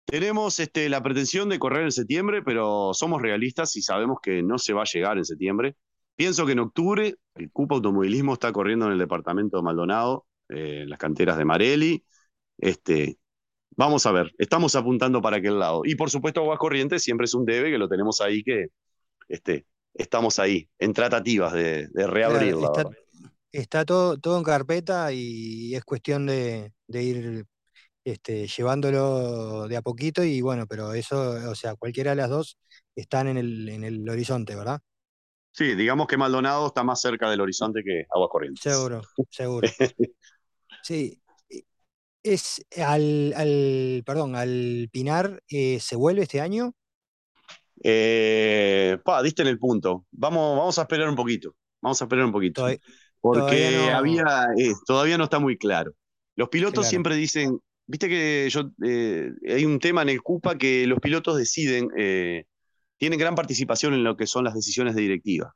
Tenemos 0.04 0.58
este, 0.58 0.88
la 0.88 1.00
pretensión 1.00 1.48
de 1.48 1.60
correr 1.60 1.84
en 1.84 1.92
septiembre, 1.92 2.42
pero 2.42 2.90
somos 2.92 3.22
realistas 3.22 3.76
y 3.76 3.82
sabemos 3.82 4.18
que 4.20 4.42
no 4.42 4.58
se 4.58 4.72
va 4.72 4.82
a 4.82 4.90
llegar 4.92 5.18
en 5.18 5.24
septiembre. 5.24 5.76
Pienso 6.16 6.46
que 6.46 6.52
en 6.52 6.58
octubre 6.58 7.14
el 7.36 7.52
Cupo 7.52 7.76
Automovilismo 7.76 8.32
está 8.32 8.50
corriendo 8.50 8.86
en 8.86 8.94
el 8.94 8.98
departamento 8.98 9.56
de 9.56 9.62
Maldonado, 9.62 10.26
eh, 10.48 10.80
en 10.82 10.90
las 10.90 10.98
canteras 10.98 11.38
de 11.38 11.44
Marelli. 11.44 12.04
Este, 12.58 13.18
vamos 13.76 14.04
a 14.06 14.10
ver, 14.10 14.32
estamos 14.36 14.74
apuntando 14.74 15.22
para 15.22 15.36
aquel 15.36 15.60
lado. 15.60 15.82
Y 15.84 15.94
por 15.94 16.10
supuesto, 16.10 16.40
Aguas 16.40 16.58
Corrientes 16.58 17.04
siempre 17.04 17.26
es 17.26 17.34
un 17.34 17.44
debe 17.44 17.70
que 17.70 17.78
lo 17.78 17.88
tenemos 17.88 18.20
ahí, 18.20 18.42
que 18.42 18.66
este, 19.28 19.64
estamos 19.94 20.40
ahí, 20.40 20.68
en 20.80 20.92
tratativas 20.92 21.52
de, 21.52 21.86
de 21.86 22.06
reabrirla 22.08 22.66
está 22.66 22.90
todo, 23.84 24.18
todo 24.18 24.38
en 24.38 24.44
carpeta 24.44 25.12
y 25.12 25.74
es 25.74 25.84
cuestión 25.84 26.26
de, 26.26 26.72
ir 26.88 27.44
este, 28.04 28.46
llevándolo 28.46 29.68
de 29.68 29.76
a 29.76 29.82
poquito 29.82 30.24
y 30.24 30.40
bueno, 30.40 30.66
pero 30.66 30.94
eso, 30.94 31.50
o 31.50 31.54
sea, 31.54 31.76
cualquiera 31.76 32.10
de 32.10 32.16
las 32.16 32.30
dos 32.30 32.58
están 32.96 33.28
en 33.28 33.36
el, 33.36 33.68
en 33.68 33.84
el 33.84 34.08
horizonte, 34.08 34.56
¿verdad? 34.56 34.80
Sí, 35.52 35.74
digamos 35.74 36.06
que 36.06 36.16
Maldonado 36.16 36.66
está 36.66 36.82
más 36.82 37.00
cerca 37.00 37.30
del 37.30 37.42
horizonte 37.42 37.82
que 37.84 38.06
Aguas 38.10 38.30
Corrientes. 38.30 38.62
Seguro, 38.62 39.02
seguro. 39.28 39.68
sí. 40.82 41.18
Es 42.22 42.64
al, 42.78 43.34
al, 43.36 44.02
perdón, 44.06 44.36
al 44.36 44.88
Pinar, 44.92 45.42
eh, 45.48 45.78
¿se 45.80 45.96
vuelve 45.96 46.22
este 46.22 46.40
año? 46.40 46.72
Eh, 47.82 48.96
pa, 49.04 49.22
diste 49.22 49.42
en 49.42 49.48
el 49.48 49.58
punto. 49.58 50.06
Vamos, 50.12 50.56
vamos 50.56 50.78
a 50.78 50.82
esperar 50.82 51.08
un 51.08 51.16
poquito. 51.16 51.54
Vamos 51.80 52.00
a 52.00 52.04
esperar 52.04 52.24
un 52.24 52.32
poquito. 52.32 52.66
Porque 53.22 53.88
había, 53.94 54.48
eh, 54.58 54.72
todavía 54.84 55.16
no 55.16 55.24
está 55.24 55.38
muy 55.38 55.56
claro. 55.56 55.92
Los 56.34 56.48
pilotos 56.48 56.88
siempre 56.88 57.14
dicen, 57.14 57.60
viste 57.86 58.08
que 58.08 58.48
yo 58.50 58.72
eh, 58.84 59.30
hay 59.48 59.64
un 59.64 59.78
tema 59.78 60.02
en 60.02 60.08
el 60.08 60.22
CUPA 60.22 60.58
que 60.58 60.88
los 60.88 60.98
pilotos 60.98 61.36
deciden, 61.36 61.88
eh, 61.96 62.46
tienen 62.98 63.20
gran 63.20 63.36
participación 63.36 63.94
en 63.94 64.02
lo 64.02 64.16
que 64.16 64.26
son 64.26 64.42
las 64.42 64.54
decisiones 64.54 64.96
de 64.96 65.02
directiva. 65.02 65.54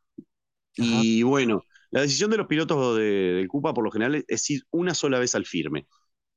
Y 0.75 1.25
bueno, 1.25 1.65
la 1.91 2.03
decisión 2.03 2.31
de 2.31 2.37
los 2.37 2.47
pilotos 2.47 2.99
del 2.99 3.49
CUPA 3.49 3.75
por 3.75 3.83
lo 3.83 3.91
general 3.91 4.25
es 4.29 4.49
ir 4.49 4.63
una 4.71 4.95
sola 4.95 5.19
vez 5.19 5.35
al 5.35 5.45
firme. 5.45 5.89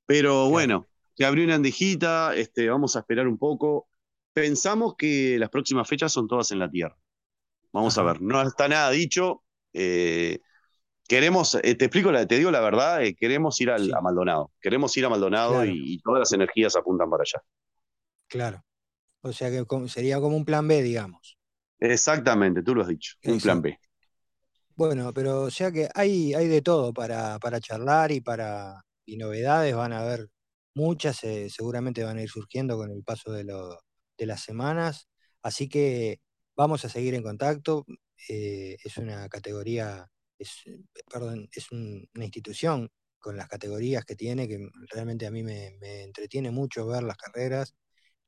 Pero 0.08 0.50
bueno, 0.50 0.88
se 1.16 1.26
abrió 1.26 1.44
una 1.44 1.56
andejita, 1.56 2.34
este, 2.36 2.70
vamos 2.70 2.96
a 2.96 3.02
esperar 3.02 3.28
un 3.28 3.38
poco. 3.38 3.88
Pensamos 4.34 4.96
que 4.98 5.38
las 5.38 5.50
próximas 5.50 5.88
fechas 5.88 6.12
son 6.12 6.28
todas 6.28 6.50
en 6.50 6.58
la 6.58 6.72
tierra. 6.72 6.98
Vamos 7.72 7.96
a 8.00 8.04
ver, 8.04 8.20
no 8.20 8.42
está 8.42 8.68
nada 8.68 8.90
dicho 8.90 9.44
queremos, 11.10 11.56
eh, 11.56 11.76
te 11.76 11.86
explico, 11.86 12.12
te 12.28 12.38
digo 12.38 12.52
la 12.52 12.62
verdad, 12.62 13.04
eh, 13.04 13.16
queremos 13.16 13.60
ir 13.60 13.72
al, 13.72 13.94
a 13.94 14.00
Maldonado. 14.00 14.52
Queremos 14.62 14.96
ir 14.96 15.06
a 15.06 15.10
Maldonado 15.10 15.66
y, 15.66 16.00
todas 16.02 16.20
las 16.20 16.32
energías 16.32 16.76
apuntan 16.76 17.10
para 17.10 17.24
allá. 17.24 17.44
Claro. 18.28 18.64
O 19.22 19.34
sea 19.34 19.50
que 19.50 19.66
sería 19.90 20.22
como 20.22 20.38
un 20.38 20.46
plan 20.46 20.66
B, 20.68 20.82
digamos. 20.82 21.38
Exactamente, 21.80 22.62
tú 22.62 22.76
lo 22.76 22.84
has 22.84 22.88
dicho, 22.88 23.16
un 23.24 23.40
plan 23.40 23.62
B. 23.62 23.78
Bueno, 24.76 25.12
pero 25.14 25.42
o 25.42 25.50
sea 25.50 25.72
que 25.72 25.90
hay, 25.94 26.34
hay 26.34 26.48
de 26.48 26.62
todo 26.62 26.94
para, 26.94 27.38
para 27.40 27.60
charlar 27.60 28.12
y 28.12 28.22
para 28.22 28.86
y 29.06 29.18
novedades 29.18 29.76
van 29.76 29.92
a 29.92 30.02
haber 30.02 30.28
muchas, 30.76 31.24
eh, 31.24 31.50
seguramente 31.50 32.04
van 32.04 32.18
a 32.18 32.22
ir 32.22 32.30
surgiendo 32.30 32.78
con 32.78 32.92
el 32.92 33.04
paso 33.04 33.32
de, 33.32 33.44
de 33.44 34.26
las 34.26 34.42
semanas. 34.42 35.10
Así 35.42 35.68
que 35.68 36.20
vamos 36.56 36.86
a 36.86 36.90
seguir 36.90 37.16
en 37.16 37.24
contacto. 37.24 37.86
es 38.28 38.98
una 38.98 39.28
categoría 39.30 40.08
es, 40.40 40.64
perdón, 41.12 41.50
es 41.54 41.72
una 41.72 42.26
institución 42.26 42.90
con 43.20 43.38
las 43.38 43.48
categorías 43.50 44.06
que 44.06 44.16
tiene, 44.16 44.48
que 44.48 44.70
realmente 44.92 45.28
a 45.28 45.32
mí 45.32 45.44
me, 45.44 45.78
entretiene 46.04 46.52
mucho 46.52 46.88
ver 46.88 47.04
las 47.04 47.18
carreras 47.18 47.76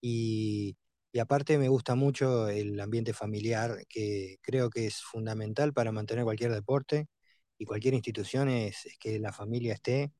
y, 0.01 0.77
aparte 1.19 1.57
me 1.57 1.69
gusta 1.69 1.95
mucho 1.95 2.49
el 2.49 2.79
ambiente 2.79 3.13
familiar, 3.13 3.85
que 3.89 4.37
creo 4.41 4.69
que 4.69 4.87
es 4.87 5.01
fundamental 5.01 5.73
para 5.73 5.91
mantener 5.91 6.25
cualquier 6.25 6.53
deporte 6.53 7.07
y 7.57 7.65
cualquier 7.65 7.93
institución 7.95 8.49
es, 8.49 8.87
que 8.99 9.19
la 9.19 9.33
familia 9.33 9.73
esté 9.73 10.13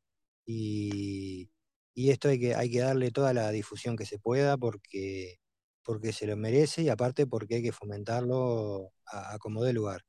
y, 0.46 1.52
esto 1.96 2.30
hay 2.30 2.40
que, 2.40 2.56
hay 2.56 2.72
que 2.72 2.82
darle 2.82 3.12
toda 3.12 3.34
la 3.34 3.52
difusión 3.52 3.98
que 3.98 4.06
se 4.06 4.20
pueda 4.20 4.58
porque, 4.58 5.40
porque 5.84 6.14
se 6.14 6.28
lo 6.28 6.38
merece 6.38 6.84
y 6.84 6.90
aparte 6.90 7.28
porque 7.28 7.56
hay 7.56 7.64
que 7.64 7.72
fomentarlo 7.74 8.92
a, 9.08 9.36
a 9.36 9.40
como 9.40 9.64
dé 9.64 9.74
lugar. 9.74 10.02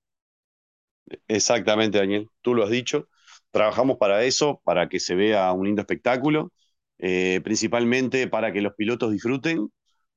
Exactamente, 1.28 1.98
Daniel, 1.98 2.28
tú 2.40 2.54
lo 2.54 2.64
has 2.64 2.70
dicho. 2.70 3.08
Trabajamos 3.50 3.98
para 3.98 4.24
eso, 4.24 4.60
para 4.64 4.88
que 4.88 5.00
se 5.00 5.14
vea 5.14 5.52
un 5.52 5.66
lindo 5.66 5.82
espectáculo, 5.82 6.52
eh, 6.98 7.40
principalmente 7.44 8.28
para 8.28 8.52
que 8.52 8.62
los 8.62 8.74
pilotos 8.74 9.12
disfruten, 9.12 9.68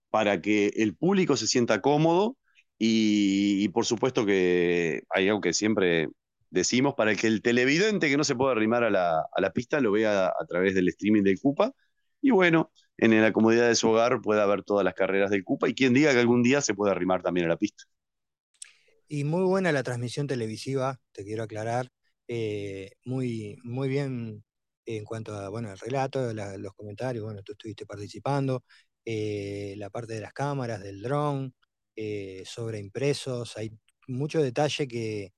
para 0.09 0.41
que 0.41 0.67
el 0.77 0.95
público 0.95 1.37
se 1.37 1.47
sienta 1.47 1.81
cómodo 1.81 2.37
y, 2.77 3.69
por 3.69 3.85
supuesto 3.85 4.25
que 4.25 5.03
hay 5.09 5.27
algo 5.29 5.41
que 5.41 5.53
siempre 5.53 6.09
decimos, 6.49 6.95
para 6.95 7.15
que 7.15 7.27
el 7.27 7.41
televidente 7.41 8.09
que 8.09 8.17
no 8.17 8.23
se 8.23 8.35
pueda 8.35 8.53
arrimar 8.53 8.83
a 8.83 8.89
la, 8.91 9.51
pista 9.53 9.81
lo 9.81 9.91
vea 9.91 10.27
a, 10.27 10.45
través 10.47 10.75
del 10.75 10.87
streaming 10.89 11.23
del 11.23 11.39
CUPA 11.39 11.71
y 12.21 12.31
bueno, 12.31 12.71
en 12.97 13.21
la 13.21 13.33
comodidad 13.33 13.67
de 13.67 13.75
su 13.75 13.89
hogar 13.89 14.21
pueda 14.21 14.45
ver 14.45 14.63
todas 14.63 14.85
las 14.85 14.93
carreras 14.93 15.31
del 15.31 15.43
CUPA 15.43 15.69
y 15.69 15.75
quien 15.75 15.93
diga 15.93 16.13
que 16.13 16.19
algún 16.19 16.43
día 16.43 16.61
se 16.61 16.73
pueda 16.75 16.93
arrimar 16.93 17.21
también 17.23 17.47
a 17.47 17.49
la 17.49 17.57
pista. 17.57 17.83
Y 19.07 19.23
muy 19.23 19.43
buena 19.43 19.71
la 19.71 19.83
transmisión 19.83 20.25
televisiva, 20.27 20.99
te 21.11 21.23
quiero 21.23 21.43
aclarar. 21.43 21.89
Eh, 22.27 22.91
muy, 23.05 23.55
muy 23.63 23.87
bien 23.87 24.43
en 24.85 25.03
cuanto 25.05 25.33
a 25.35 25.49
bueno, 25.49 25.71
el 25.71 25.77
relato, 25.77 26.33
los 26.33 26.73
comentarios, 26.73 27.23
bueno, 27.23 27.41
tú 27.43 27.51
estuviste 27.53 27.85
participando, 27.85 28.63
eh, 29.05 29.75
la 29.77 29.89
parte 29.91 30.13
de 30.15 30.21
las 30.21 30.33
cámaras, 30.33 30.81
del 30.81 31.01
dron, 31.01 31.53
eh, 31.95 32.43
sobre 32.45 32.79
impresos, 32.79 33.57
hay 33.57 33.71
muchos 34.07 34.43
detalles 34.43 34.87
que, 34.87 35.31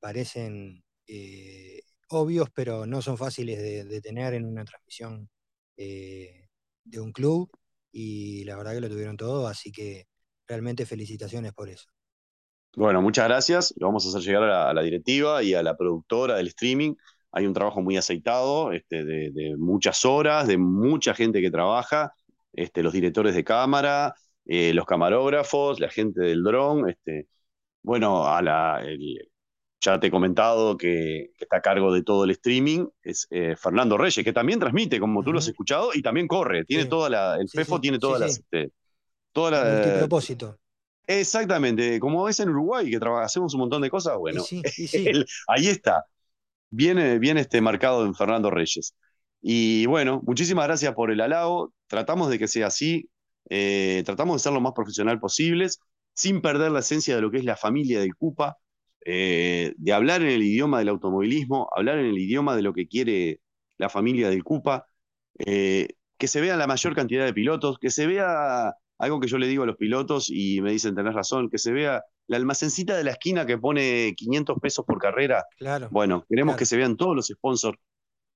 parecen 0.00 0.82
obvios, 2.10 2.48
pero 2.54 2.86
no 2.86 3.02
son 3.02 3.18
fáciles 3.18 3.58
de, 3.58 3.84
de 3.84 4.00
tener 4.00 4.34
en 4.34 4.44
una 4.46 4.64
transmisión 4.64 5.28
de 5.76 7.00
un 7.00 7.12
club, 7.12 7.50
y 7.92 8.44
la 8.44 8.56
verdad 8.56 8.72
que 8.74 8.80
lo 8.80 8.88
tuvieron 8.88 9.16
todo, 9.16 9.46
así 9.46 9.70
que 9.72 10.06
realmente 10.46 10.86
felicitaciones 10.86 11.52
por 11.52 11.68
eso. 11.68 11.88
Bueno, 12.76 13.02
muchas 13.02 13.26
gracias. 13.26 13.74
Lo 13.76 13.86
vamos 13.86 14.04
a 14.04 14.08
hacer 14.08 14.22
llegar 14.22 14.44
a 14.44 14.72
la, 14.72 14.82
directiva 14.82 15.42
y 15.42 15.54
a 15.54 15.62
la 15.62 15.76
productora 15.76 16.36
del 16.36 16.48
streaming. 16.48 16.94
Hay 17.32 17.46
un 17.46 17.54
trabajo 17.54 17.82
muy 17.82 17.96
aceitado, 17.96 18.72
este, 18.72 19.04
de, 19.04 19.56
muchas 19.58 20.04
horas, 20.04 20.46
de 20.46 20.58
mucha 20.58 21.14
gente 21.14 21.40
que 21.40 21.50
trabaja, 21.50 22.12
este, 22.52 22.82
los 22.82 22.92
directores 22.92 23.34
de 23.34 23.44
cámara, 23.44 24.14
eh, 24.46 24.72
los 24.74 24.86
camarógrafos, 24.86 25.80
la 25.80 25.90
gente 25.90 26.20
del 26.20 26.42
dron. 26.42 26.88
Este, 26.88 27.26
bueno, 27.82 28.26
a 28.26 28.40
la, 28.42 28.82
ya 29.80 30.00
te 30.00 30.08
he 30.08 30.10
comentado 30.10 30.76
que, 30.76 31.30
está 31.38 31.58
a 31.58 31.62
cargo 31.62 31.92
de 31.92 32.02
todo 32.02 32.24
el 32.24 32.30
streaming, 32.30 32.86
es 33.02 33.26
eh, 33.30 33.54
Fernando 33.56 33.96
Reyes, 33.96 34.24
que 34.24 34.32
también 34.32 34.58
transmite, 34.58 34.98
como 34.98 35.22
tú 35.22 35.32
lo 35.32 35.38
has 35.38 35.48
escuchado, 35.48 35.90
y 35.94 36.02
también 36.02 36.26
corre. 36.26 36.64
Tiene 36.64 36.86
toda 36.86 37.08
la, 37.08 37.36
el 37.36 37.46
PEFO 37.52 37.80
tiene 37.80 37.98
todas 37.98 38.20
las... 38.20 38.38
Este, 38.38 38.72
toda 39.32 39.50
la, 39.50 39.82
Multipropósito. 39.84 40.58
Exactamente, 41.10 41.98
como 42.00 42.28
es 42.28 42.38
en 42.38 42.50
Uruguay, 42.50 42.90
que 42.90 43.00
hacemos 43.22 43.54
un 43.54 43.60
montón 43.60 43.80
de 43.80 43.88
cosas, 43.88 44.18
bueno, 44.18 44.44
ahí 45.48 45.66
está, 45.66 46.04
viene, 46.68 47.18
viene 47.18 47.40
este 47.40 47.62
marcado 47.62 48.04
en 48.04 48.14
Fernando 48.14 48.50
Reyes. 48.50 48.94
Y 49.40 49.86
bueno, 49.86 50.20
muchísimas 50.26 50.66
gracias 50.66 50.94
por 50.94 51.10
el 51.10 51.22
halago, 51.22 51.72
tratamos 51.86 52.28
de 52.28 52.38
que 52.38 52.46
sea 52.46 52.66
así, 52.66 53.08
eh, 53.48 54.02
tratamos 54.04 54.36
de 54.36 54.40
ser 54.42 54.52
lo 54.52 54.60
más 54.60 54.74
profesional 54.74 55.18
posibles, 55.18 55.80
sin 56.12 56.42
perder 56.42 56.72
la 56.72 56.80
esencia 56.80 57.16
de 57.16 57.22
lo 57.22 57.30
que 57.30 57.38
es 57.38 57.44
la 57.44 57.56
familia 57.56 58.00
del 58.00 58.14
CUPA, 58.14 58.58
eh, 59.06 59.72
de 59.78 59.92
hablar 59.94 60.20
en 60.20 60.28
el 60.28 60.42
idioma 60.42 60.78
del 60.80 60.90
automovilismo, 60.90 61.70
hablar 61.74 61.98
en 62.00 62.06
el 62.06 62.18
idioma 62.18 62.54
de 62.54 62.62
lo 62.62 62.74
que 62.74 62.86
quiere 62.86 63.40
la 63.78 63.88
familia 63.88 64.28
del 64.28 64.44
CUPA, 64.44 64.84
eh, 65.38 65.88
que 66.18 66.28
se 66.28 66.42
vea 66.42 66.56
la 66.58 66.66
mayor 66.66 66.94
cantidad 66.94 67.24
de 67.24 67.32
pilotos, 67.32 67.78
que 67.78 67.90
se 67.90 68.06
vea 68.06 68.74
algo 68.98 69.20
que 69.20 69.28
yo 69.28 69.38
le 69.38 69.46
digo 69.46 69.62
a 69.62 69.66
los 69.66 69.76
pilotos 69.76 70.28
y 70.30 70.60
me 70.60 70.72
dicen, 70.72 70.94
tenés 70.94 71.14
razón, 71.14 71.48
que 71.48 71.58
se 71.58 71.72
vea 71.72 72.04
la 72.26 72.36
almacencita 72.36 72.96
de 72.96 73.04
la 73.04 73.12
esquina 73.12 73.46
que 73.46 73.56
pone 73.56 74.14
500 74.16 74.58
pesos 74.60 74.84
por 74.84 74.98
carrera. 74.98 75.46
Claro. 75.56 75.88
Bueno, 75.90 76.24
queremos 76.28 76.56
que 76.56 76.66
se 76.66 76.76
vean 76.76 76.96
todos 76.96 77.14
los 77.14 77.26
sponsors. 77.26 77.78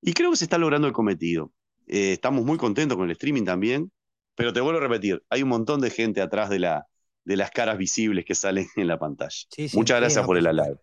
Y 0.00 0.12
creo 0.14 0.30
que 0.30 0.36
se 0.36 0.44
está 0.44 0.58
logrando 0.58 0.86
el 0.86 0.92
cometido. 0.92 1.52
Eh, 1.86 2.12
estamos 2.12 2.44
muy 2.44 2.58
contentos 2.58 2.96
con 2.96 3.06
el 3.06 3.12
streaming 3.12 3.44
también, 3.44 3.90
pero 4.34 4.52
te 4.52 4.60
vuelvo 4.60 4.78
a 4.78 4.82
repetir, 4.82 5.22
hay 5.28 5.42
un 5.42 5.48
montón 5.48 5.80
de 5.80 5.90
gente 5.90 6.20
atrás 6.20 6.48
de, 6.48 6.58
la, 6.58 6.86
de 7.24 7.36
las 7.36 7.50
caras 7.50 7.76
visibles 7.76 8.24
que 8.24 8.34
salen 8.34 8.66
en 8.76 8.86
la 8.86 8.98
pantalla. 8.98 9.36
Muchas 9.74 10.00
gracias 10.00 10.24
por 10.24 10.38
el 10.38 10.46
halago. 10.46 10.80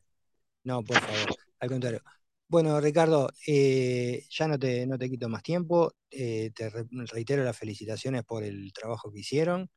No, 0.64 0.84
por 0.84 0.98
favor, 0.98 1.36
al 1.60 1.70
contrario. 1.70 2.02
Bueno, 2.52 2.82
Ricardo, 2.82 3.30
eh, 3.46 4.26
ya 4.32 4.48
no 4.48 4.58
te, 4.58 4.88
no 4.88 4.98
te 4.98 5.08
quito 5.08 5.30
más 5.30 5.44
tiempo. 5.44 5.94
Eh, 6.10 6.50
te 6.56 6.72
reitero 7.12 7.44
las 7.44 7.56
felicitaciones 7.56 8.24
por 8.24 8.44
el 8.44 8.74
trabajo 8.74 9.12
que 9.12 9.20
hicieron. 9.20 9.70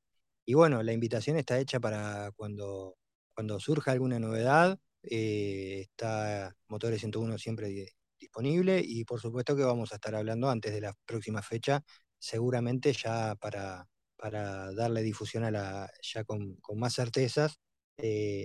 Y 0.47 0.55
bueno, 0.55 0.83
la 0.83 0.93
invitación 0.95 1.37
está 1.39 1.59
hecha 1.61 1.81
para 1.81 2.33
cuando, 2.37 2.97
cuando 3.35 3.61
surja 3.61 3.93
alguna 3.93 4.19
novedad. 4.19 4.79
Eh, 5.03 5.83
está 5.83 6.57
Motores 6.69 7.01
101 7.01 7.39
siempre 7.39 7.95
disponible 8.19 8.83
y 8.85 9.05
por 9.05 9.21
supuesto 9.21 9.57
que 9.57 9.65
vamos 9.65 9.93
a 9.93 9.97
estar 9.97 10.15
hablando 10.15 10.49
antes 10.51 10.73
de 10.73 10.81
la 10.81 10.95
próxima 11.07 11.43
fecha, 11.43 11.85
seguramente 12.19 12.93
ya 12.95 13.35
para, 13.37 13.87
para 14.17 14.73
darle 14.75 15.03
difusión 15.03 15.45
a 15.45 15.51
la, 15.51 15.91
ya 16.03 16.25
con, 16.25 16.59
más 16.77 16.95
certezas 16.95 17.59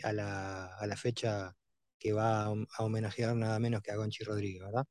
a, 0.04 0.14
la, 0.14 0.66
a 0.76 0.88
la 0.88 0.98
fecha 0.98 1.56
que 1.98 2.14
va 2.14 2.46
a 2.46 2.84
homenajear 2.84 3.36
nada 3.36 3.60
menos 3.60 3.82
que 3.82 3.92
a 3.92 3.96
Gonchi 3.96 4.24
Rodríguez, 4.24 4.64
¿verdad? 4.64 4.86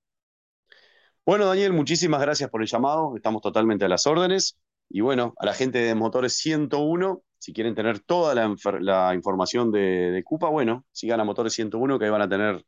Bueno, 1.25 1.47
Daniel, 1.47 1.73
muchísimas 1.73 2.21
gracias 2.21 2.51
por 2.51 2.63
el 2.63 2.69
llamado. 2.69 3.15
Estamos 3.17 3.43
totalmente 3.43 3.85
a 3.85 3.89
las 3.89 4.07
órdenes. 4.07 4.59
Y 4.89 5.01
bueno, 5.01 5.35
a 5.39 5.47
la 5.47 5.55
gente 5.55 5.79
de 5.79 5.95
Motores 5.97 6.35
101, 6.35 7.23
si 7.39 7.53
quieren 7.53 7.75
tener 7.75 7.99
toda 7.99 8.35
la, 8.35 9.15
información 9.15 9.73
de, 9.73 10.13
de, 10.13 10.23
Cupa, 10.23 10.49
bueno, 10.49 10.85
sigan 10.93 11.19
a 11.19 11.25
Motores 11.25 11.53
101 11.55 11.99
que 11.99 12.05
ahí 12.05 12.11
van 12.11 12.23
a 12.23 12.29
tener 12.29 12.65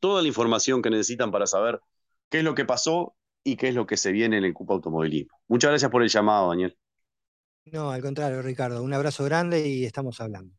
toda 0.00 0.22
la 0.22 0.28
información 0.28 0.80
que 0.80 0.88
necesitan 0.88 1.30
para 1.30 1.46
saber 1.46 1.80
qué 2.30 2.38
es 2.38 2.44
lo 2.44 2.54
que 2.54 2.64
pasó 2.64 3.14
y 3.44 3.56
qué 3.56 3.68
es 3.68 3.74
lo 3.74 3.86
que 3.86 3.96
se 3.96 4.12
viene 4.12 4.38
en 4.38 4.44
el 4.44 4.54
Cupa 4.54 4.74
Automovilismo. 4.74 5.38
Muchas 5.46 5.70
gracias 5.70 5.90
por 5.90 6.02
el 6.02 6.08
llamado, 6.08 6.48
Daniel. 6.48 6.76
No, 7.66 7.90
al 7.90 8.00
contrario, 8.00 8.42
Ricardo. 8.42 8.82
Un 8.82 8.94
abrazo 8.94 9.24
grande 9.24 9.68
y 9.68 9.84
estamos 9.84 10.20
hablando. 10.20 10.54